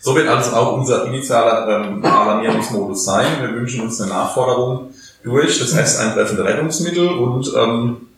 [0.00, 3.26] So wird also auch unser initialer ähm, Alarmierungsmodus sein.
[3.40, 4.90] Wir wünschen uns eine Nachforderung
[5.22, 8.08] durch das erst eintreffende Rettungsmittel und ähm,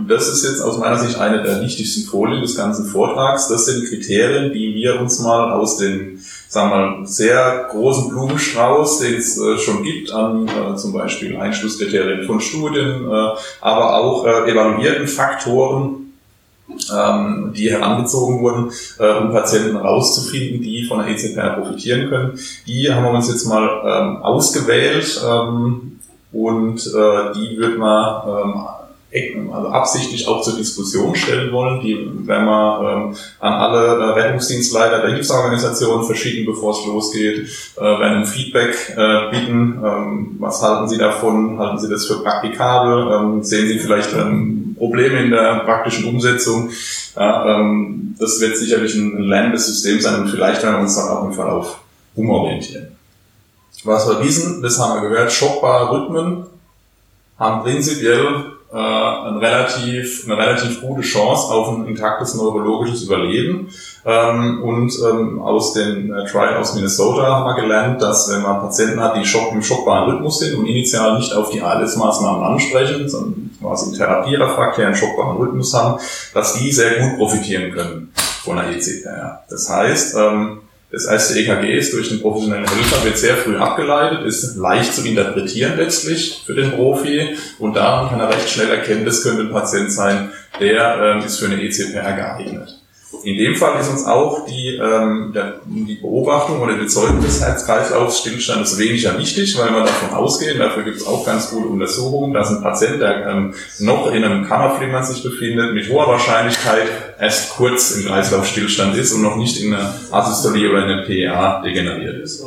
[0.00, 3.48] das ist jetzt aus meiner Sicht eine der wichtigsten Folien des ganzen Vortrags.
[3.48, 9.00] Das sind Kriterien, die wir uns mal aus dem, sagen wir mal, sehr großen Blumenstrauß,
[9.00, 13.28] den es äh, schon gibt, an äh, zum Beispiel Einschlusskriterien von Studien, äh,
[13.60, 16.12] aber auch äh, evaluierten Faktoren,
[16.94, 22.38] ähm, die herangezogen wurden, äh, um Patienten rauszufinden, die von der ECPR profitieren können.
[22.66, 26.00] Die haben wir uns jetzt mal ähm, ausgewählt ähm,
[26.32, 28.81] und äh, die wird man
[29.52, 35.02] also absichtlich auch zur Diskussion stellen wollen, die wenn wir ähm, an alle äh, Rettungsdienstleiter
[35.02, 37.46] der Hilfsorganisationen verschicken, bevor es losgeht,
[37.76, 39.82] äh, werden um Feedback äh, bitten.
[39.84, 41.58] Ähm, was halten Sie davon?
[41.58, 43.12] Halten Sie das für praktikabel?
[43.12, 46.70] Ähm, sehen Sie vielleicht ähm, Probleme in der praktischen Umsetzung?
[47.14, 51.08] Ja, ähm, das wird sicherlich ein lernendes System sein und vielleicht werden wir uns dann
[51.08, 51.80] auch im Verlauf
[52.14, 52.96] umorientieren.
[53.84, 56.46] Was wir wissen, das haben wir gehört, schockbare Rhythmen
[57.38, 63.68] haben prinzipiell äh, eine, relativ, eine relativ gute Chance auf ein intaktes neurologisches Überleben.
[64.06, 68.60] Ähm, und ähm, aus dem äh, Trial aus Minnesota haben wir gelernt, dass wenn man
[68.60, 73.08] Patienten hat, die Schock, im schockbaren Rhythmus sind und initial nicht auf die ALS-Maßnahmen ansprechen,
[73.08, 76.00] sondern quasi einen therapierefraktären schockbaren Rhythmus haben,
[76.32, 79.44] dass die sehr gut profitieren können von einer ECPR.
[79.50, 80.61] Das heißt, ähm,
[80.92, 85.02] das erste EKG ist durch den professionellen Helfer, wird sehr früh abgeleitet, ist leicht zu
[85.06, 89.50] interpretieren letztlich für den Profi und daran kann er recht schnell erkennen, das könnte ein
[89.50, 92.78] Patient sein, der äh, ist für eine ECPR geeignet.
[93.24, 97.40] In dem Fall ist uns auch die, ähm, der, die Beobachtung oder die Bezeugung des
[97.40, 102.50] Herz-Kreislauf-Stillstandes weniger wichtig, weil wir davon ausgehen, dafür gibt es auch ganz gute Untersuchungen, dass
[102.50, 106.88] ein Patient, der ähm, noch in einem Kammerflimmern sich befindet, mit hoher Wahrscheinlichkeit
[107.22, 111.62] erst kurz im Kreislaufstillstand ist und noch nicht in einer Asystolie oder in einer PEA
[111.62, 112.44] degeneriert ist.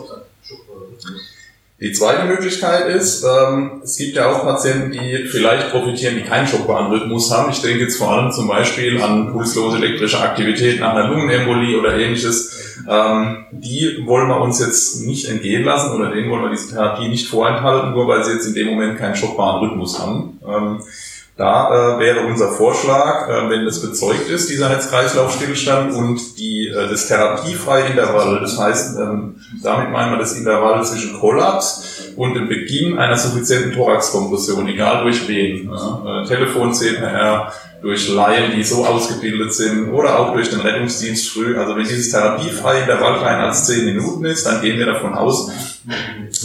[1.79, 6.47] Die zweite Möglichkeit ist, ähm, es gibt ja auch Patienten, die vielleicht profitieren, die keinen
[6.47, 7.51] schockbaren Rhythmus haben.
[7.51, 11.97] Ich denke jetzt vor allem zum Beispiel an pulslose elektrische Aktivität nach einer Lungenembolie oder
[11.97, 12.77] ähnliches.
[12.89, 17.07] Ähm, die wollen wir uns jetzt nicht entgehen lassen oder denen wollen wir diese Therapie
[17.07, 20.39] nicht vorenthalten, nur weil sie jetzt in dem Moment keinen schockbaren Rhythmus haben.
[20.47, 20.79] Ähm,
[21.37, 26.87] da äh, wäre unser Vorschlag, äh, wenn das bezeugt ist, dieser Herz-Kreislauf-Stillstand und die, äh,
[26.89, 32.47] das therapiefreie Intervall, das heißt, ähm, damit meinen wir das Intervall zwischen Kollaps und dem
[32.47, 39.53] Beginn einer suffizienten Thoraxkompression, egal durch wen, äh, Telefon, CPR, durch Laien, die so ausgebildet
[39.53, 41.57] sind oder auch durch den Rettungsdienst früh.
[41.57, 45.51] Also wenn dieses therapiefreie Intervall kleiner als 10 Minuten ist, dann gehen wir davon aus,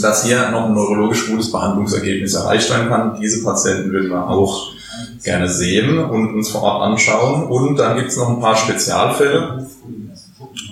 [0.03, 3.18] dass hier noch ein neurologisch gutes Behandlungsergebnis erreicht werden kann.
[3.20, 4.80] Diese Patienten würden wir auch
[5.22, 7.44] gerne sehen und uns vor Ort anschauen.
[7.44, 9.66] Und dann gibt es noch ein paar Spezialfälle,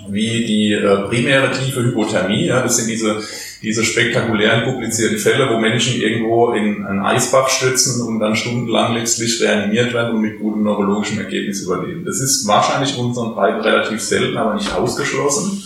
[0.09, 2.45] wie die äh, primäre tiefe Hypothermie.
[2.45, 3.21] Ja, das sind diese,
[3.61, 9.41] diese spektakulären publizierten Fälle, wo Menschen irgendwo in einen Eisbach stürzen und dann stundenlang letztlich
[9.41, 12.05] reanimiert werden und mit gutem neurologischem Ergebnis überleben.
[12.05, 15.63] Das ist wahrscheinlich in unseren Breiten relativ selten, aber nicht ausgeschlossen.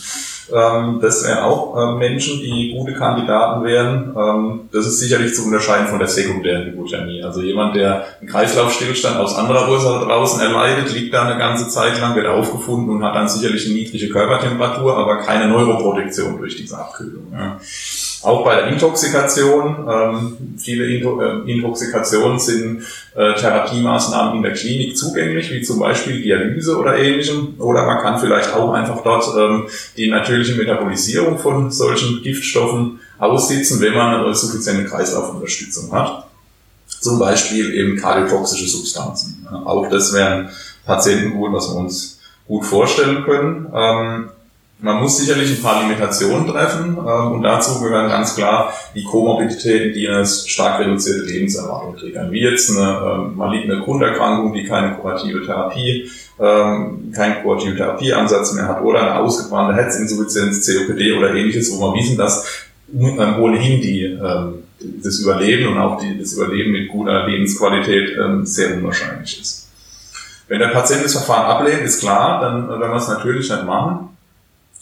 [0.52, 4.14] Ähm, das wären auch äh, Menschen, die gute Kandidaten wären.
[4.18, 7.24] Ähm, das ist sicherlich zu unterscheiden von der sekundären Hypothermie.
[7.24, 12.00] Also jemand, der einen Kreislaufstillstand aus anderer Ursache draußen erleidet, liegt da eine ganze Zeit
[12.02, 16.78] lang, wird aufgefunden und hat dann sicherlich eine niedrige Körpertemperatur, aber keine Neuroprotektion durch diese
[16.78, 17.28] Abkühlung.
[17.32, 17.60] Ja.
[18.24, 22.84] Auch bei der Intoxikation, ähm, viele Into äh, Intoxikationen sind
[23.16, 27.56] äh, Therapiemaßnahmen in der Klinik zugänglich, wie zum Beispiel Dialyse oder ähnlichem.
[27.60, 33.82] Oder man kann vielleicht auch einfach dort ähm, die natürliche Metabolisierung von solchen Giftstoffen aussitzen,
[33.82, 36.28] wenn man eine suffiziente Kreislaufunterstützung hat.
[36.88, 39.46] Zum Beispiel eben kardiotoxische Substanzen.
[39.66, 40.50] Auch das wären
[40.86, 43.68] Patienten gut, was wir uns gut vorstellen können.
[43.74, 44.30] Ähm,
[44.84, 49.93] man muss sicherlich ein paar Limitationen treffen ähm, und dazu gehören ganz klar die Komorbiditäten,
[49.93, 55.46] die eine stark reduzierte Lebenserwartung triggern, wie jetzt eine ähm, maligne Grunderkrankung, die keine kurative
[55.46, 61.88] Therapie, ähm, keinen kurativen Therapieansatz mehr hat oder eine ausgebrannte Herzinsuffizienz, COPD oder ähnliches, wo
[61.88, 64.63] man wissen, dass ähm, ohnehin die, ähm,
[65.02, 69.69] das Überleben und auch die, das Überleben mit guter Lebensqualität ähm, sehr unwahrscheinlich ist.
[70.50, 73.65] Wenn der Patient das Verfahren ablehnt, ist klar, dann äh, werden wir es natürlich nicht
[73.65, 74.10] machen.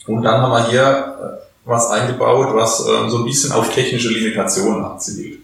[0.08, 4.10] Und dann haben wir hier äh, was eingebaut, was ähm, so ein bisschen auf technische
[4.10, 5.40] Limitationen abzielt.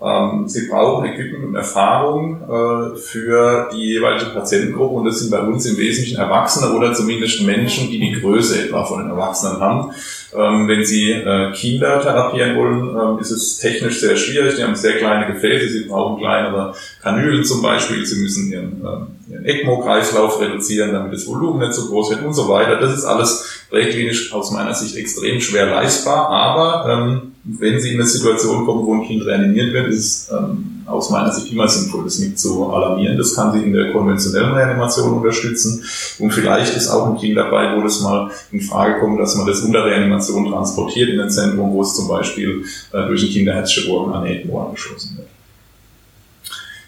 [0.00, 5.40] Ähm, sie brauchen Equipment und Erfahrung äh, für die jeweilige Patientengruppe und das sind bei
[5.40, 9.90] uns im Wesentlichen Erwachsene oder zumindest Menschen, die die Größe etwa von den Erwachsenen haben.
[10.36, 14.54] Ähm, wenn Sie äh, Kinder therapieren wollen, ähm, ist es technisch sehr schwierig.
[14.54, 18.06] Die haben sehr kleine Gefäße, sie brauchen kleinere Kanülen zum Beispiel.
[18.06, 22.34] Sie müssen ihren, ähm, ihren ECMO-Kreislauf reduzieren, damit das Volumen nicht so groß wird und
[22.34, 22.76] so weiter.
[22.76, 27.94] Das ist alles präklinisch aus meiner Sicht extrem schwer leistbar, aber ähm, wenn Sie in
[27.94, 31.68] eine Situation kommen, wo ein Kind reanimiert wird, ist es ähm, aus meiner Sicht immer
[31.68, 33.16] sinnvoll, das nicht zu alarmieren.
[33.16, 35.84] Das kann Sie in der konventionellen Reanimation unterstützen.
[36.18, 39.46] Und vielleicht ist auch ein Kind dabei, wo das mal in Frage kommt, dass man
[39.46, 44.14] das unter Reanimation transportiert in ein Zentrum, wo es zum Beispiel äh, durch einen Kinderherzchirurgen
[44.14, 45.28] an ECMO angeschlossen wird.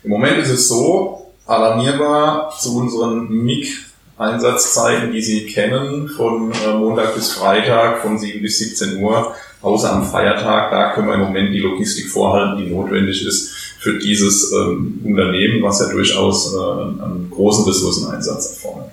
[0.03, 3.89] Im Moment ist es so, alarmierbar zu unseren MIG
[4.20, 9.90] Einsatzzeiten, die Sie kennen, von äh, Montag bis Freitag von 7 bis 17 Uhr, außer
[9.90, 10.70] am Feiertag.
[10.70, 15.62] Da können wir im Moment die Logistik vorhalten, die notwendig ist für dieses ähm, Unternehmen,
[15.62, 18.92] was ja durchaus äh, einen großen Ressourceneinsatz erfordert.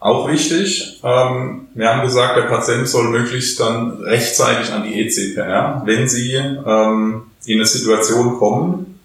[0.00, 5.82] Auch wichtig, ähm, wir haben gesagt, der Patient soll möglichst dann rechtzeitig an die ECPR,
[5.84, 8.98] wenn Sie ähm, in eine Situation kommen,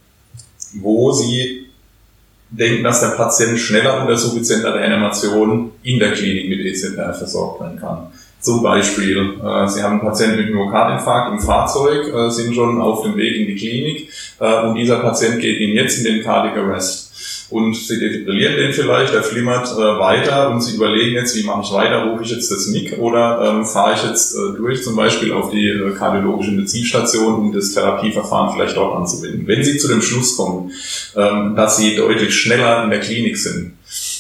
[0.74, 1.67] wo Sie
[2.50, 7.80] denken, dass der Patient schneller unter suffizienter Reanimation in der Klinik mit ECPR versorgt werden
[7.80, 8.08] kann.
[8.40, 13.04] Zum Beispiel, äh, Sie haben einen Patienten mit Myokardinfarkt im Fahrzeug, äh, sind schon auf
[13.04, 16.58] dem Weg in die Klinik äh, und dieser Patient geht Ihnen jetzt in den Cardiac
[16.58, 17.07] Arrest
[17.50, 21.62] und sie defibrillieren den vielleicht, er flimmert äh, weiter und sie überlegen jetzt, wie mache
[21.64, 24.96] ich weiter, rufe ich jetzt das MIG oder ähm, fahre ich jetzt äh, durch zum
[24.96, 29.48] Beispiel auf die äh, kardiologische Intensivstation, um das Therapieverfahren vielleicht dort anzuwenden.
[29.48, 30.72] Wenn sie zu dem Schluss kommen,
[31.16, 33.74] ähm, dass sie deutlich schneller in der Klinik sind,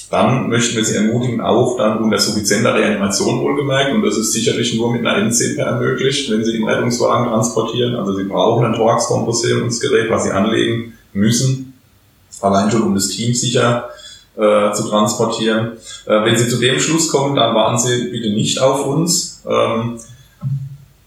[0.09, 4.73] dann möchten wir Sie ermutigen, auch dann unter suffizienter Reanimation wohlgemerkt, und das ist sicherlich
[4.75, 7.95] nur mit einer NCPR möglich, wenn Sie den Rettungswagen transportieren.
[7.95, 11.66] Also Sie brauchen ein Thorax-Kompressierungsgerät, was Sie anlegen müssen,
[12.41, 13.89] allein schon um das Team sicher
[14.35, 15.73] äh, zu transportieren.
[16.05, 19.99] Äh, wenn Sie zu dem Schluss kommen, dann warten Sie bitte nicht auf uns, ähm,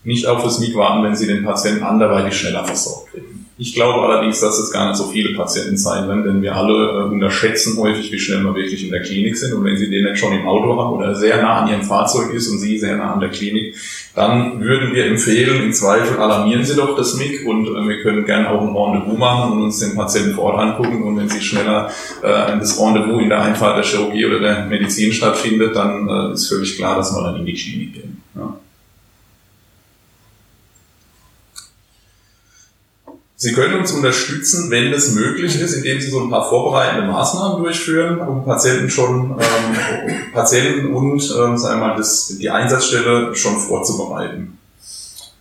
[0.02, 3.39] nicht auf das MIG warten, wenn Sie den Patienten anderweitig schneller versorgt kriegen.
[3.60, 6.72] Ich glaube allerdings, dass es gar nicht so viele Patienten sein werden, denn wir alle
[6.72, 9.52] äh, unterschätzen häufig, wie schnell wir wirklich in der Klinik sind.
[9.52, 12.32] Und wenn Sie den jetzt schon im Auto haben oder sehr nah an Ihrem Fahrzeug
[12.32, 13.74] ist und Sie sehr nah an der Klinik,
[14.14, 18.24] dann würden wir empfehlen, im Zweifel alarmieren Sie doch das MIG und äh, wir können
[18.24, 21.02] gerne auch ein Rendezvous machen und uns den Patienten vor Ort angucken.
[21.02, 21.90] Und wenn Sie schneller
[22.22, 26.48] äh, das Rendezvous in der Einfahrt der Chirurgie oder der Medizin stattfindet, dann äh, ist
[26.48, 28.22] völlig klar, dass wir dann in die Klinik gehen.
[28.34, 28.58] Ja.
[33.42, 37.62] Sie können uns unterstützen, wenn es möglich ist, indem Sie so ein paar vorbereitende Maßnahmen
[37.62, 43.56] durchführen, um Patienten schon, ähm, Patienten und, ähm, sagen wir mal, das, die Einsatzstelle schon
[43.56, 44.58] vorzubereiten.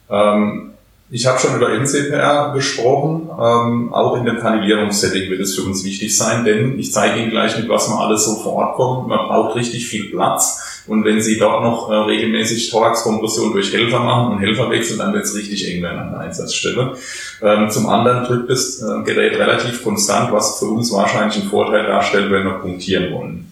[0.09, 0.71] Ähm,
[1.09, 3.27] ich habe schon über NCPR gesprochen.
[3.37, 7.31] Ähm, auch in dem Kandidierungssetting wird es für uns wichtig sein, denn ich zeige Ihnen
[7.31, 9.09] gleich mit, was man alles so vor Ort kommt.
[9.09, 10.68] Man braucht richtig viel Platz.
[10.87, 15.13] Und wenn Sie dort noch äh, regelmäßig Thoraxkompression durch Helfer machen und Helfer wechseln, dann
[15.13, 16.95] wird es richtig eng werden an der Einsatzstelle.
[17.41, 21.85] Ähm, zum anderen drückt das äh, Gerät relativ konstant, was für uns wahrscheinlich einen Vorteil
[21.85, 23.51] darstellt, wenn wir punktieren wollen.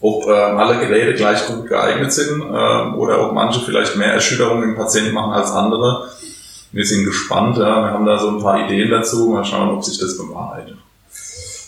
[0.00, 4.70] Ob äh, alle Geräte gleich gut geeignet sind äh, oder ob manche vielleicht mehr Erschütterungen
[4.70, 6.08] im Patienten machen als andere.
[6.72, 7.58] Wir sind gespannt.
[7.58, 7.82] Ja.
[7.82, 9.28] Wir haben da so ein paar Ideen dazu.
[9.30, 10.76] Mal schauen, ob sich das bewahrheitet.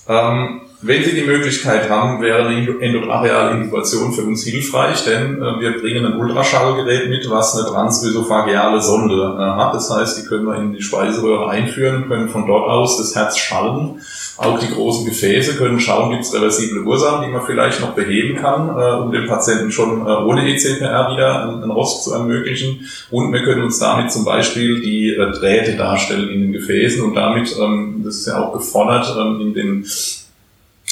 [0.09, 5.61] Ähm, wenn Sie die Möglichkeit haben, wäre eine endotracheale Intubation für uns hilfreich, denn äh,
[5.61, 9.75] wir bringen ein Ultraschallgerät mit, was eine transösophageale Sonde äh, hat.
[9.75, 13.39] Das heißt, die können wir in die Speiseröhre einführen, können von dort aus das Herz
[13.39, 14.01] schallen.
[14.39, 18.37] Auch die großen Gefäße können schauen, gibt es reversible Ursachen, die man vielleicht noch beheben
[18.37, 22.89] kann, äh, um dem Patienten schon äh, ohne ECPR wieder einen, Rost zu ermöglichen.
[23.11, 27.15] Und wir können uns damit zum Beispiel die äh, Drähte darstellen in den Gefäßen und
[27.15, 29.87] damit, ähm, das ist ja auch gefordert, ähm, in den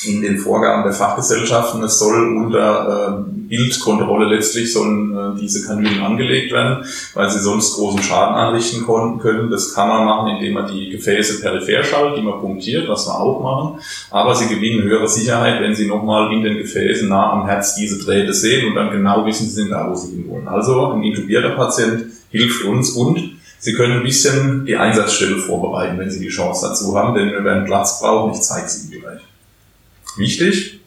[0.06, 1.82] in den Vorgaben der Fachgesellschaften.
[1.82, 6.84] Es soll unter äh, Bildkontrolle letztlich sollen äh, diese Kanülen angelegt werden,
[7.14, 9.50] weil sie sonst großen Schaden anrichten können.
[9.50, 13.20] Das kann man machen, indem man die Gefäße peripher schaltet, die man punktiert, was wir
[13.20, 13.80] auch machen.
[14.10, 18.02] Aber sie gewinnen höhere Sicherheit, wenn sie nochmal in den Gefäßen nah am Herz diese
[18.02, 20.48] Drähte sehen und dann genau wissen, sie sind da, wo sie hinwollen.
[20.48, 26.10] Also ein intubierter Patient hilft uns und Sie können ein bisschen die Einsatzstelle vorbereiten, wenn
[26.10, 28.32] Sie die Chance dazu haben, denn wir werden Platz brauchen.
[28.32, 29.20] Ich zeige es Ihnen gleich
[30.18, 30.81] wichtig.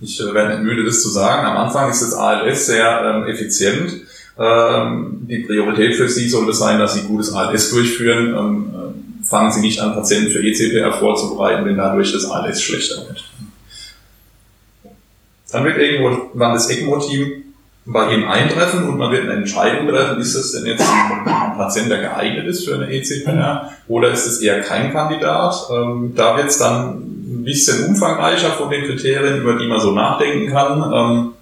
[0.00, 1.46] Ich äh, werde nicht müde, das zu sagen.
[1.46, 4.02] Am Anfang ist das ALS sehr ähm, effizient.
[4.38, 8.34] Ähm, die Priorität für Sie sollte sein, dass Sie gutes ALS durchführen.
[8.36, 13.06] Ähm, äh, fangen Sie nicht an, Patienten für ECPR vorzubereiten, wenn dadurch das ALS schlechter
[13.06, 13.24] wird.
[15.50, 17.44] Dann wird irgendwann das ECMO-Team
[17.86, 21.88] bei ihm eintreffen und man wird eine Entscheidung treffen, ist das denn jetzt ein Patient,
[21.88, 25.54] der geeignet ist für eine ECPR oder ist es eher kein Kandidat?
[25.70, 29.92] Ähm, da wird es dann ein bisschen umfangreicher von den Kriterien, über die man so
[29.92, 30.92] nachdenken kann.
[30.92, 31.32] Ähm,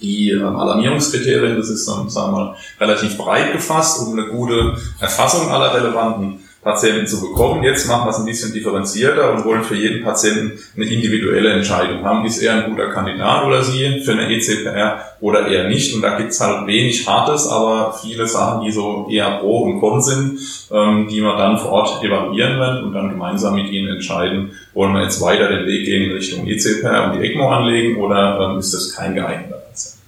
[0.00, 4.76] die ähm, Alarmierungskriterien, das ist dann, sagen wir mal, relativ breit gefasst, um eine gute
[5.00, 7.62] Erfassung aller relevanten Patienten zu bekommen.
[7.62, 12.04] Jetzt machen wir es ein bisschen differenzierter und wollen für jeden Patienten eine individuelle Entscheidung
[12.04, 12.26] haben.
[12.26, 15.94] Ist er ein guter Kandidat oder sie für eine ECPR oder eher nicht?
[15.94, 19.80] Und da gibt es halt wenig Hartes, aber viele Sachen, die so eher pro und
[19.80, 20.40] con sind,
[20.72, 24.92] ähm, die wir dann vor Ort evaluieren werden und dann gemeinsam mit ihnen entscheiden, wollen
[24.92, 28.58] wir jetzt weiter den Weg gehen in Richtung ECPR und die ECMO anlegen oder ähm,
[28.58, 29.98] ist das kein geeigneter Patient?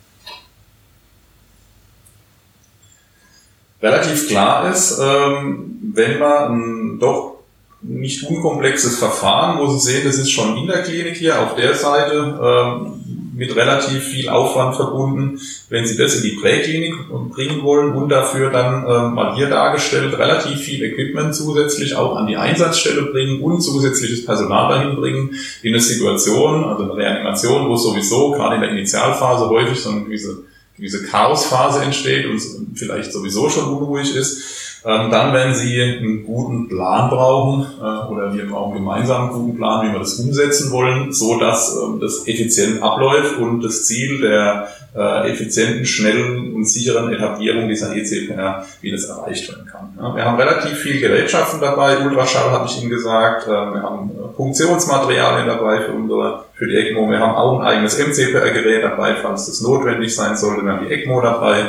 [3.82, 7.40] Relativ klar ist, ähm, wenn man ein doch
[7.82, 11.74] nicht unkomplexes Verfahren, wo Sie sehen, das ist schon in der Klinik hier auf der
[11.74, 13.00] Seite, ähm,
[13.40, 16.92] mit relativ viel Aufwand verbunden, wenn Sie das in die Präklinik
[17.30, 22.26] bringen wollen und dafür dann äh, mal hier dargestellt relativ viel Equipment zusätzlich auch an
[22.26, 27.76] die Einsatzstelle bringen und zusätzliches Personal dahin bringen in eine Situation, also eine Reanimation, wo
[27.76, 30.44] sowieso gerade in der Initialphase häufig so eine gewisse,
[30.80, 32.40] gewisse Chaosphase entsteht und
[32.74, 38.34] vielleicht sowieso schon unruhig ist ähm, dann, wenn Sie einen guten Plan brauchen, äh, oder
[38.34, 42.26] wir brauchen gemeinsam einen guten Plan, wie wir das umsetzen wollen, so dass ähm, das
[42.26, 48.90] effizient abläuft und das Ziel der äh, effizienten, schnellen und sicheren Etablierung dieser ECPR, wie
[48.90, 49.96] das erreicht werden kann.
[49.98, 54.10] Ja, wir haben relativ viel Gerätschaften dabei, Ultraschall habe ich Ihnen gesagt, äh, wir haben
[54.10, 59.14] äh, Funktionsmaterialien dabei für unsere, für die ECMO, wir haben auch ein eigenes MCPR-Gerät dabei,
[59.14, 61.66] falls das notwendig sein sollte, wir haben die ECMO dabei,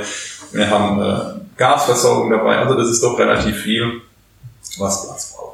[0.51, 2.57] wir haben äh, Gasversorgung dabei.
[2.57, 4.01] Also das ist doch relativ viel,
[4.79, 5.50] was Platz braucht.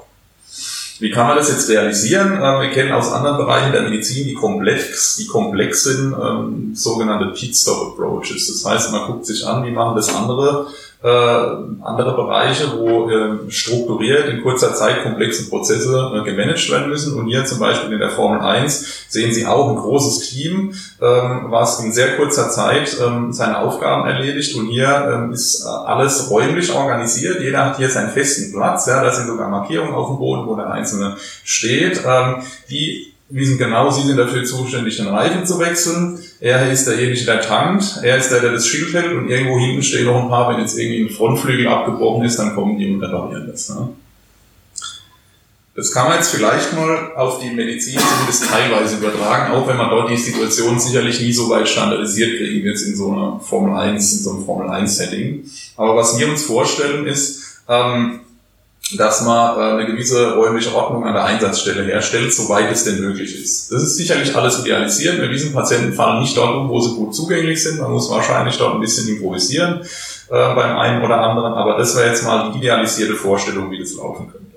[1.00, 2.34] Wie kann man das jetzt realisieren?
[2.34, 7.28] Ähm, wir kennen aus anderen Bereichen der Medizin, die komplex, die komplex sind, ähm, sogenannte
[7.28, 8.48] Pit-Stop Approaches.
[8.48, 10.68] Das heißt, man guckt sich an, wie machen das andere
[11.04, 17.14] äh, andere Bereiche, wo äh, strukturiert in kurzer Zeit komplexe Prozesse äh, gemanagt werden müssen.
[17.14, 21.46] Und hier zum Beispiel in der Formel 1 sehen Sie auch ein großes Team, ähm,
[21.50, 24.56] was in sehr kurzer Zeit ähm, seine Aufgaben erledigt.
[24.56, 27.42] Und hier ähm, ist äh, alles räumlich organisiert.
[27.42, 28.88] Jeder hat hier seinen festen Platz.
[28.88, 32.02] Ja, da sind sogar Markierungen auf dem Boden, wo der Einzelne steht.
[32.06, 32.38] Ähm,
[32.72, 36.20] die wissen genau, sie sind dafür zuständig, den Reifen zu wechseln.
[36.40, 38.00] Er ist derjenige, der tankt.
[38.04, 39.14] Er ist der, der das Schild hält.
[39.14, 42.54] Und irgendwo hinten stehen noch ein paar, wenn jetzt irgendwie ein Frontflügel abgebrochen ist, dann
[42.54, 43.70] kommen die und reparieren das.
[43.70, 43.90] Ne?
[45.78, 49.92] Das kann man jetzt vielleicht mal auf die Medizin zumindest teilweise übertragen, auch wenn man
[49.92, 54.14] dort die Situation sicherlich nie so weit standardisiert kriegen wird in so einer Formel 1,
[54.14, 55.44] in so einem Formel 1 Setting.
[55.76, 58.22] Aber was wir uns vorstellen ist, ähm,
[58.96, 63.36] dass man äh, eine gewisse räumliche Ordnung an der Einsatzstelle herstellt, soweit es denn möglich
[63.36, 63.72] ist.
[63.72, 65.20] Das ist sicherlich alles idealisiert.
[65.20, 67.82] Wir wissen, Patienten fallen nicht dort um, wo sie gut zugänglich sind.
[67.82, 69.82] Man muss wahrscheinlich dort ein bisschen improvisieren
[70.30, 73.96] äh, beim einen oder anderen, aber das wäre jetzt mal die idealisierte Vorstellung, wie das
[73.96, 74.48] laufen könnte.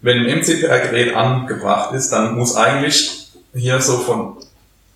[0.00, 4.36] Wenn ein MCPR-Gerät angebracht ist, dann muss eigentlich hier so von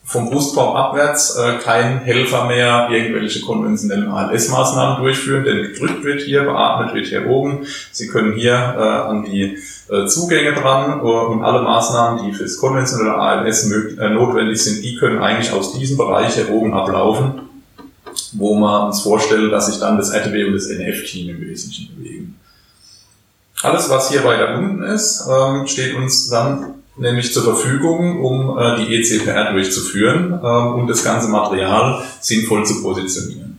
[0.05, 6.43] vom Brustkorb abwärts äh, kein Helfer mehr irgendwelche konventionellen ALS-Maßnahmen durchführen, denn gedrückt wird hier,
[6.45, 7.65] beatmet wird hier oben.
[7.93, 9.57] Sie können hier äh, an die
[9.89, 14.97] äh, Zugänge dran äh, und alle Maßnahmen, die fürs konventionelle ALS äh, notwendig sind, die
[14.97, 17.43] können eigentlich aus diesem Bereich hier oben ablaufen,
[18.33, 22.41] wo wir uns vorstellen, dass sich dann das RTW und das NF-Team im Wesentlichen bewegen.
[23.63, 28.77] Alles, was hier weiter unten ist, ähm, steht uns dann nämlich zur Verfügung, um äh,
[28.77, 33.50] die ECPR durchzuführen äh, und das ganze Material sinnvoll zu positionieren.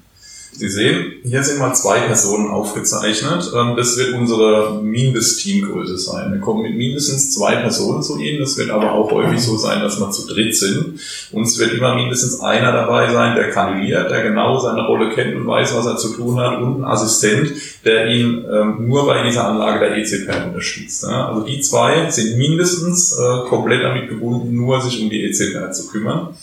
[0.54, 3.52] Sie sehen, hier sind mal zwei Personen aufgezeichnet.
[3.56, 6.34] Ähm, das wird unsere Mindestteamgröße sein.
[6.34, 8.41] Wir kommen mit mindestens zwei Personen zu Ihnen.
[8.41, 10.99] Das wird aber auch häufig so sein, dass wir zu dritt sind.
[11.32, 15.36] Und es wird immer mindestens einer dabei sein, der kandidiert, der genau seine Rolle kennt
[15.36, 16.62] und weiß, was er zu tun hat.
[16.62, 17.54] Und ein Assistent,
[17.86, 21.06] der ihn ähm, nur bei dieser Anlage der ECPR unterstützt.
[21.06, 25.88] Also die zwei sind mindestens äh, komplett damit gebunden, nur sich um die ECPR zu
[25.88, 26.36] kümmern.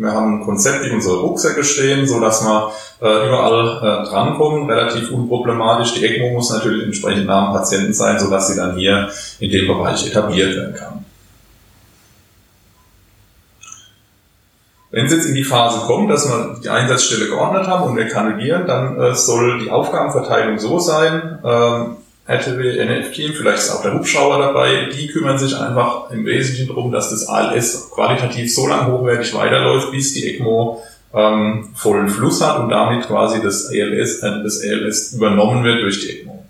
[0.00, 2.72] Wir haben wie unsere Rucksäcke stehen, so dass wir
[3.02, 5.92] äh, überall äh, drankommen, relativ unproblematisch.
[5.92, 9.50] Die ECMO muss natürlich entsprechend nah am Patienten sein, so dass sie dann hier in
[9.50, 11.04] dem Bereich etabliert werden kann.
[14.90, 18.08] Wenn es jetzt in die Phase kommt, dass wir die Einsatzstelle geordnet haben und wir
[18.08, 21.96] kandidieren, dann äh, soll die Aufgabenverteilung so sein, ähm,
[22.30, 26.92] RTW, NF-Team, vielleicht ist auch der Hubschrauber dabei, die kümmern sich einfach im Wesentlichen darum,
[26.92, 30.80] dass das ALS qualitativ so lang hochwertig weiterläuft, bis die ECMO
[31.12, 36.00] ähm, vollen Fluss hat und damit quasi das ALS, äh, das ALS übernommen wird durch
[36.00, 36.44] die ECMO.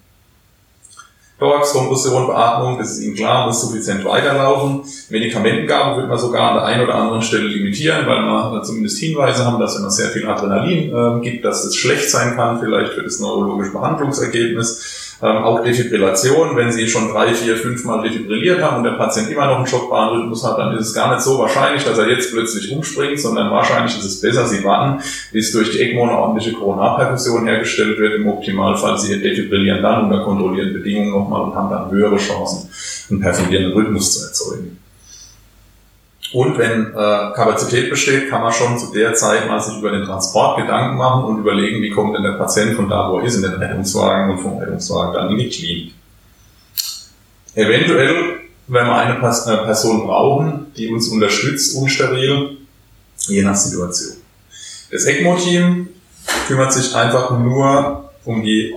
[1.38, 4.82] Thorax, Kompression, Beatmung, das ist Ihnen klar, muss suffizient weiterlaufen.
[5.08, 9.46] Medikamentengabe wird man sogar an der einen oder anderen Stelle limitieren, weil man zumindest Hinweise
[9.46, 12.92] haben, dass wenn man sehr viel Adrenalin äh, gibt, dass es schlecht sein kann, vielleicht
[12.92, 15.09] für das neurologische Behandlungsergebnis.
[15.22, 19.30] Ähm, auch Defibrillation, wenn Sie schon drei, vier, fünf Mal defibrilliert haben und der Patient
[19.30, 22.32] immer noch einen Schockbahnrhythmus hat, dann ist es gar nicht so wahrscheinlich, dass er jetzt
[22.32, 26.54] plötzlich umspringt, sondern wahrscheinlich ist es besser, Sie warten, bis durch die ECMO eine ordentliche
[26.54, 28.14] Koronarperfusion hergestellt wird.
[28.14, 32.70] Im Optimalfall Sie defibrillieren dann unter kontrollierten Bedingungen nochmal und haben dann höhere Chancen,
[33.10, 34.78] einen perfidierenden Rhythmus zu erzeugen.
[36.32, 40.04] Und wenn äh, Kapazität besteht, kann man schon zu der Zeit mal sich über den
[40.04, 43.36] Transport Gedanken machen und überlegen, wie kommt denn der Patient von da, wo er ist,
[43.36, 45.94] in den Rettungswagen und vom Rettungswagen dann in die Klinik.
[47.54, 52.58] Eventuell, wenn wir eine äh, Person brauchen, die uns unterstützt, unsteril,
[53.26, 54.16] je nach Situation.
[54.92, 55.88] Das ECMO-Team
[56.46, 58.72] kümmert sich einfach nur um die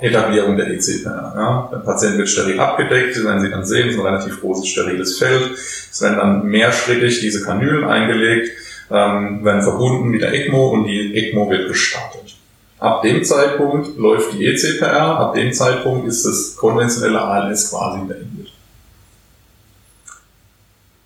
[0.00, 1.32] Etablierung der ECPR.
[1.36, 1.68] Ja.
[1.72, 4.66] Der Patient wird steril abgedeckt, das werden Sie dann sehen, es ist ein relativ großes
[4.66, 5.50] steriles Feld.
[5.52, 8.50] Es werden dann mehrschrittig diese Kanülen eingelegt,
[8.90, 12.36] ähm, werden verbunden mit der ECMO und die ECMO wird gestartet.
[12.78, 18.49] Ab dem Zeitpunkt läuft die ECPR, ab dem Zeitpunkt ist das konventionelle ALS quasi beendet.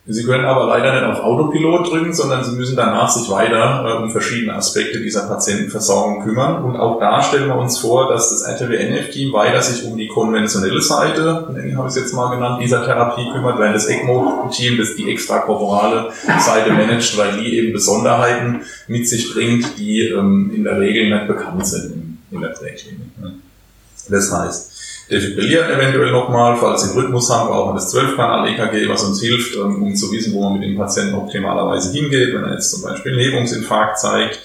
[0.06, 4.02] Sie können aber leider nicht auf Autopilot drücken, sondern Sie müssen danach sich weiter äh,
[4.02, 6.62] um verschiedene Aspekte dieser Patientenversorgung kümmern.
[6.62, 10.82] Und auch da stellen wir uns vor, dass das RTWNF-Team weiter sich um die konventionelle
[10.82, 15.10] Seite, habe ich es jetzt mal genannt, dieser Therapie kümmert, während das ECMO-Team das die
[15.10, 21.08] extrakorporale Seite managt, weil die eben Besonderheiten mit sich bringt, die ähm, in der Regel
[21.08, 23.00] nicht bekannt sind in, der Präklinik.
[24.10, 24.73] Das heißt,
[25.10, 29.56] defibrillieren eventuell nochmal, falls sie einen Rhythmus haben, brauchen wir das 12-Kanal-EKG, was uns hilft,
[29.56, 33.12] um zu wissen, wo man mit dem Patienten optimalerweise hingeht, wenn er jetzt zum Beispiel
[33.12, 34.38] einen Hebungsinfarkt zeigt.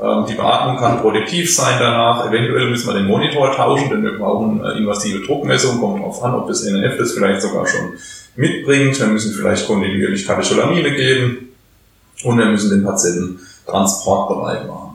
[0.00, 2.26] Ähm, die Beatmung kann produktiv sein danach.
[2.28, 6.34] Eventuell müssen wir den Monitor tauschen, denn wir brauchen äh, invasive Druckmessung, kommt darauf an,
[6.34, 7.92] ob das NNF das vielleicht sogar schon
[8.36, 8.98] mitbringt.
[8.98, 11.48] Wir müssen vielleicht kontinuierlich Katecholamine geben
[12.24, 14.85] und wir müssen den Patienten transportbereit machen.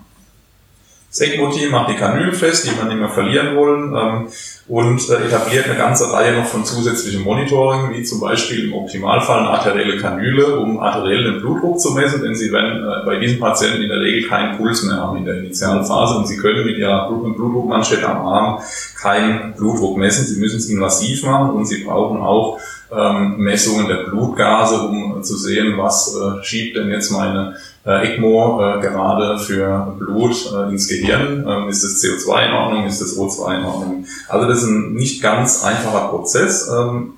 [1.13, 4.27] ECMO-Team macht die Kanülen fest, die wir nicht mehr verlieren wollen, ähm,
[4.67, 9.39] und äh, etabliert eine ganze Reihe noch von zusätzlichen Monitoring, wie zum Beispiel im Optimalfall
[9.39, 13.81] eine arterielle Kanüle, um arteriellen Blutdruck zu messen, denn sie werden äh, bei diesen Patienten
[13.81, 16.77] in der Regel keinen Puls mehr haben in der initialen Phase und sie können mit
[16.77, 18.61] ihrer Blutdruckmanschette am Arm
[19.01, 20.25] keinen Blutdruck messen.
[20.25, 22.57] Sie müssen es invasiv machen und sie brauchen auch
[22.91, 28.61] ähm, Messungen der Blutgase, um zu sehen, was äh, schiebt denn jetzt meine äh, ECMO
[28.61, 31.45] äh, gerade für Blut äh, ins Gehirn.
[31.47, 32.85] Ähm, ist das CO2 in Ordnung?
[32.85, 34.05] Ist das O2 in Ordnung?
[34.27, 37.13] Also das ist ein nicht ganz einfacher Prozess, ähm,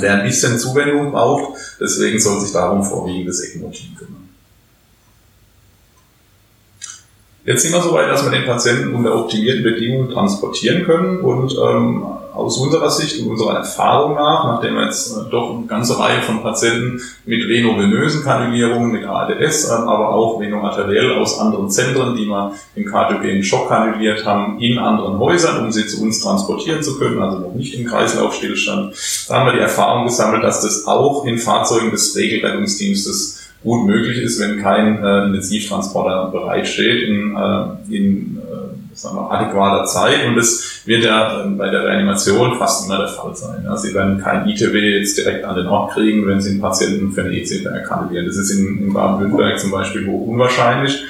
[0.00, 1.54] der ein bisschen Zuwendung braucht.
[1.80, 4.28] Deswegen soll sich darum vorwiegend das ECMO-Team kümmern.
[7.46, 11.54] Jetzt sind wir so weit, dass wir den Patienten unter optimierten Bedingungen transportieren können und
[11.54, 12.02] ähm,
[12.34, 16.20] aus unserer Sicht und unserer Erfahrung nach, nachdem wir jetzt äh, doch eine ganze Reihe
[16.22, 22.26] von Patienten mit venovenösen Kanülierungen, mit ADS, äh, aber auch venoarteriell aus anderen Zentren, die
[22.26, 26.98] wir im kardiogenen Schock kanüliert haben, in anderen Häusern, um sie zu uns transportieren zu
[26.98, 28.94] können, also noch nicht im Kreislaufstillstand.
[29.28, 34.18] Da haben wir die Erfahrung gesammelt, dass das auch in Fahrzeugen des Regelrettungsdienstes gut möglich
[34.18, 38.53] ist, wenn kein äh, Intensivtransporter bereitsteht in, äh, in äh,
[38.94, 40.26] sagen wir, adäquater Zeit.
[40.26, 43.66] Und das wird ja äh, bei der Reanimation fast immer der Fall sein.
[43.76, 47.22] Sie werden kein ITW jetzt direkt an den Ort kriegen, wenn Sie einen Patienten für
[47.22, 48.26] eine ECPR kandidieren.
[48.26, 51.02] Das ist in, in Baden-Württemberg zum Beispiel hoch unwahrscheinlich.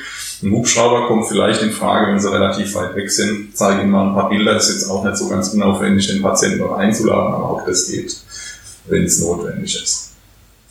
[0.43, 3.57] Ein Hubschrauber kommt vielleicht in Frage, wenn sie relativ weit weg sind.
[3.57, 4.55] Zeige Ihnen mal ein paar Bilder.
[4.55, 7.89] Das ist jetzt auch nicht so ganz unaufwendig, den Patienten dort einzuladen, aber auch das
[7.89, 8.15] geht,
[8.87, 10.14] wenn es notwendig ist.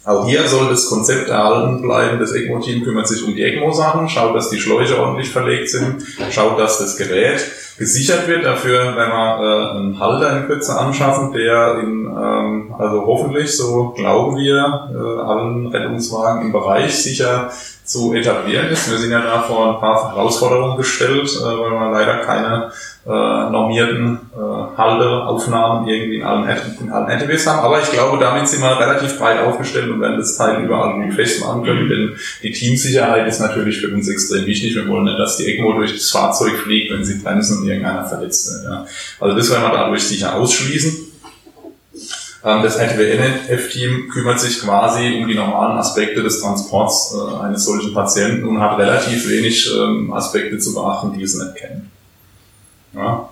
[0.05, 2.19] Auch hier soll das Konzept erhalten bleiben.
[2.19, 6.59] Das ECMO-Team kümmert sich um die ECMO-Sachen, schaut, dass die Schläuche ordentlich verlegt sind, schaut,
[6.59, 7.41] dass das Gerät
[7.77, 8.43] gesichert wird.
[8.43, 13.93] Dafür werden wir äh, einen Halter in Kürze anschaffen, der in, ähm, also hoffentlich, so
[13.95, 17.51] glauben wir, äh, allen Rettungswagen im Bereich sicher
[17.85, 18.91] zu etablieren ist.
[18.91, 22.71] Wir sind ja da vor ein paar Herausforderungen gestellt, äh, weil wir leider keine
[23.05, 26.47] äh, normierten äh, Halteaufnahmen irgendwie in allen,
[26.79, 27.59] in allen NTWs haben.
[27.59, 31.15] Aber ich glaube, damit sind wir relativ breit aufgestellt und werden das Teil überall irgendwie
[31.15, 34.75] festmachen können, denn die Teamsicherheit ist natürlich für uns extrem wichtig.
[34.75, 38.05] Wir wollen nicht, dass die ECMO durch das Fahrzeug fliegt, wenn sie bremsen und irgendeiner
[38.05, 38.71] verletzt wird.
[38.71, 38.85] Ja.
[39.19, 41.13] Also das werden wir dadurch sicher ausschließen.
[42.45, 47.93] Ähm, das RTWNF-Team kümmert sich quasi um die normalen Aspekte des Transports äh, eines solchen
[47.93, 51.92] Patienten und hat relativ wenig ähm, Aspekte zu beachten, die es nicht kennen.
[52.93, 53.29] Ja.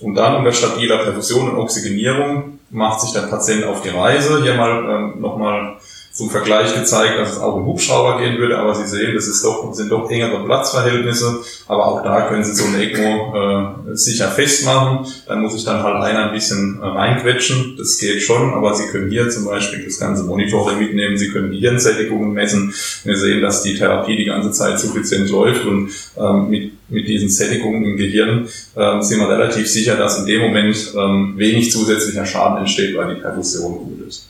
[0.00, 4.42] Und dann unter stabiler Perfusion und Oxygenierung macht sich der Patient auf die Reise.
[4.42, 5.76] Hier mal ähm, nochmal
[6.18, 9.44] zum Vergleich gezeigt, dass es auch im Hubschrauber gehen würde, aber Sie sehen, das ist
[9.44, 14.26] doch, sind doch engere Platzverhältnisse, aber auch da können Sie so eine ECMO äh, sicher
[14.26, 15.06] festmachen.
[15.28, 18.88] Dann muss ich dann halt einer ein bisschen äh, reinquetschen, das geht schon, aber Sie
[18.88, 22.74] können hier zum Beispiel das ganze Monitoring mitnehmen, Sie können Hirnsättigungen messen.
[23.04, 27.28] Wir sehen, dass die Therapie die ganze Zeit suffizient läuft und ähm, mit, mit diesen
[27.28, 32.26] Sättigungen im Gehirn ähm, sind wir relativ sicher, dass in dem Moment ähm, wenig zusätzlicher
[32.26, 34.26] Schaden entsteht, weil die Perfusion gut ist.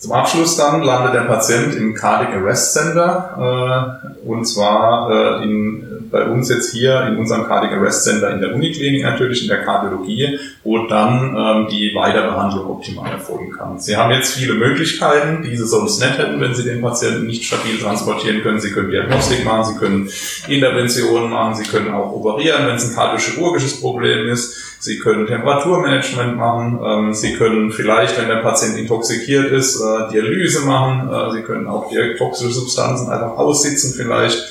[0.00, 6.08] Zum Abschluss dann landet der Patient im Cardiac Arrest Center äh, und zwar äh, in,
[6.10, 9.62] bei uns jetzt hier in unserem Cardiac Arrest Center in der Uniklinik natürlich in der
[9.62, 13.78] Kardiologie, wo dann ähm, die Weiterbehandlung optimal erfolgen kann.
[13.78, 17.78] Sie haben jetzt viele Möglichkeiten, diese sonst nicht hätten, wenn Sie den Patienten nicht stabil
[17.78, 18.58] transportieren können.
[18.58, 20.08] Sie können Diagnostik machen, Sie können
[20.48, 24.69] Interventionen machen, Sie können auch operieren, wenn es ein kardiochirurgisches Problem ist.
[24.80, 26.80] Sie können Temperaturmanagement machen.
[26.82, 31.10] Ähm, Sie können vielleicht, wenn der Patient intoxikiert ist, äh, Dialyse machen.
[31.10, 34.42] Äh, Sie können auch toxische Substanzen einfach aussitzen vielleicht.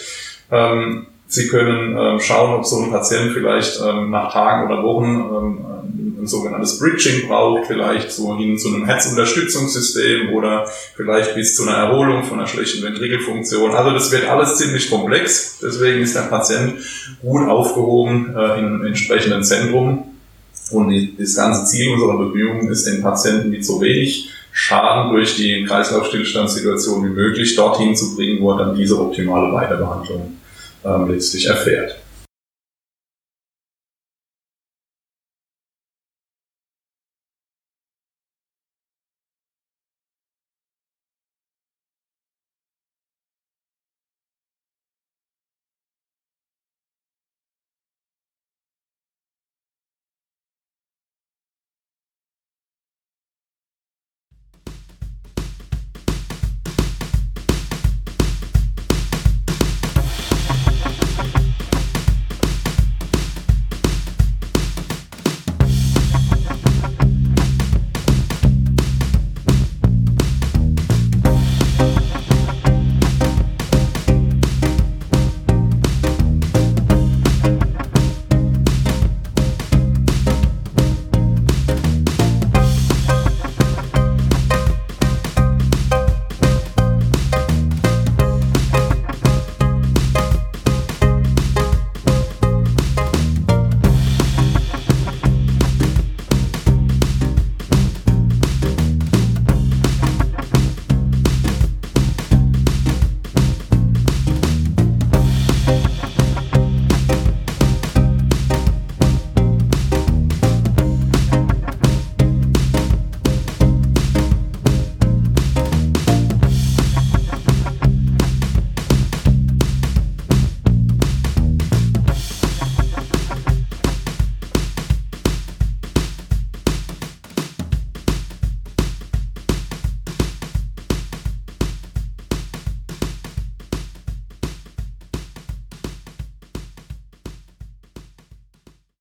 [0.51, 5.79] Ähm, Sie können ähm, schauen, ob so ein Patient vielleicht nach Tagen oder Wochen
[6.19, 11.77] ein sogenanntes Bridging braucht, vielleicht so hin zu einem Herzunterstützungssystem oder vielleicht bis zu einer
[11.77, 13.71] Erholung von einer schlechten Ventrikelfunktion.
[13.71, 15.59] Also das wird alles ziemlich komplex.
[15.61, 16.75] Deswegen ist der Patient
[17.21, 20.08] gut aufgehoben äh, einem entsprechenden Zentrum.
[20.71, 25.63] Und das ganze Ziel unserer Bemühungen ist, den Patienten mit so wenig Schaden durch die
[25.65, 30.37] Kreislaufstillstandssituation wie möglich dorthin zu bringen, wo er dann diese optimale Weiterbehandlung
[30.83, 31.95] ähm, letztlich erfährt.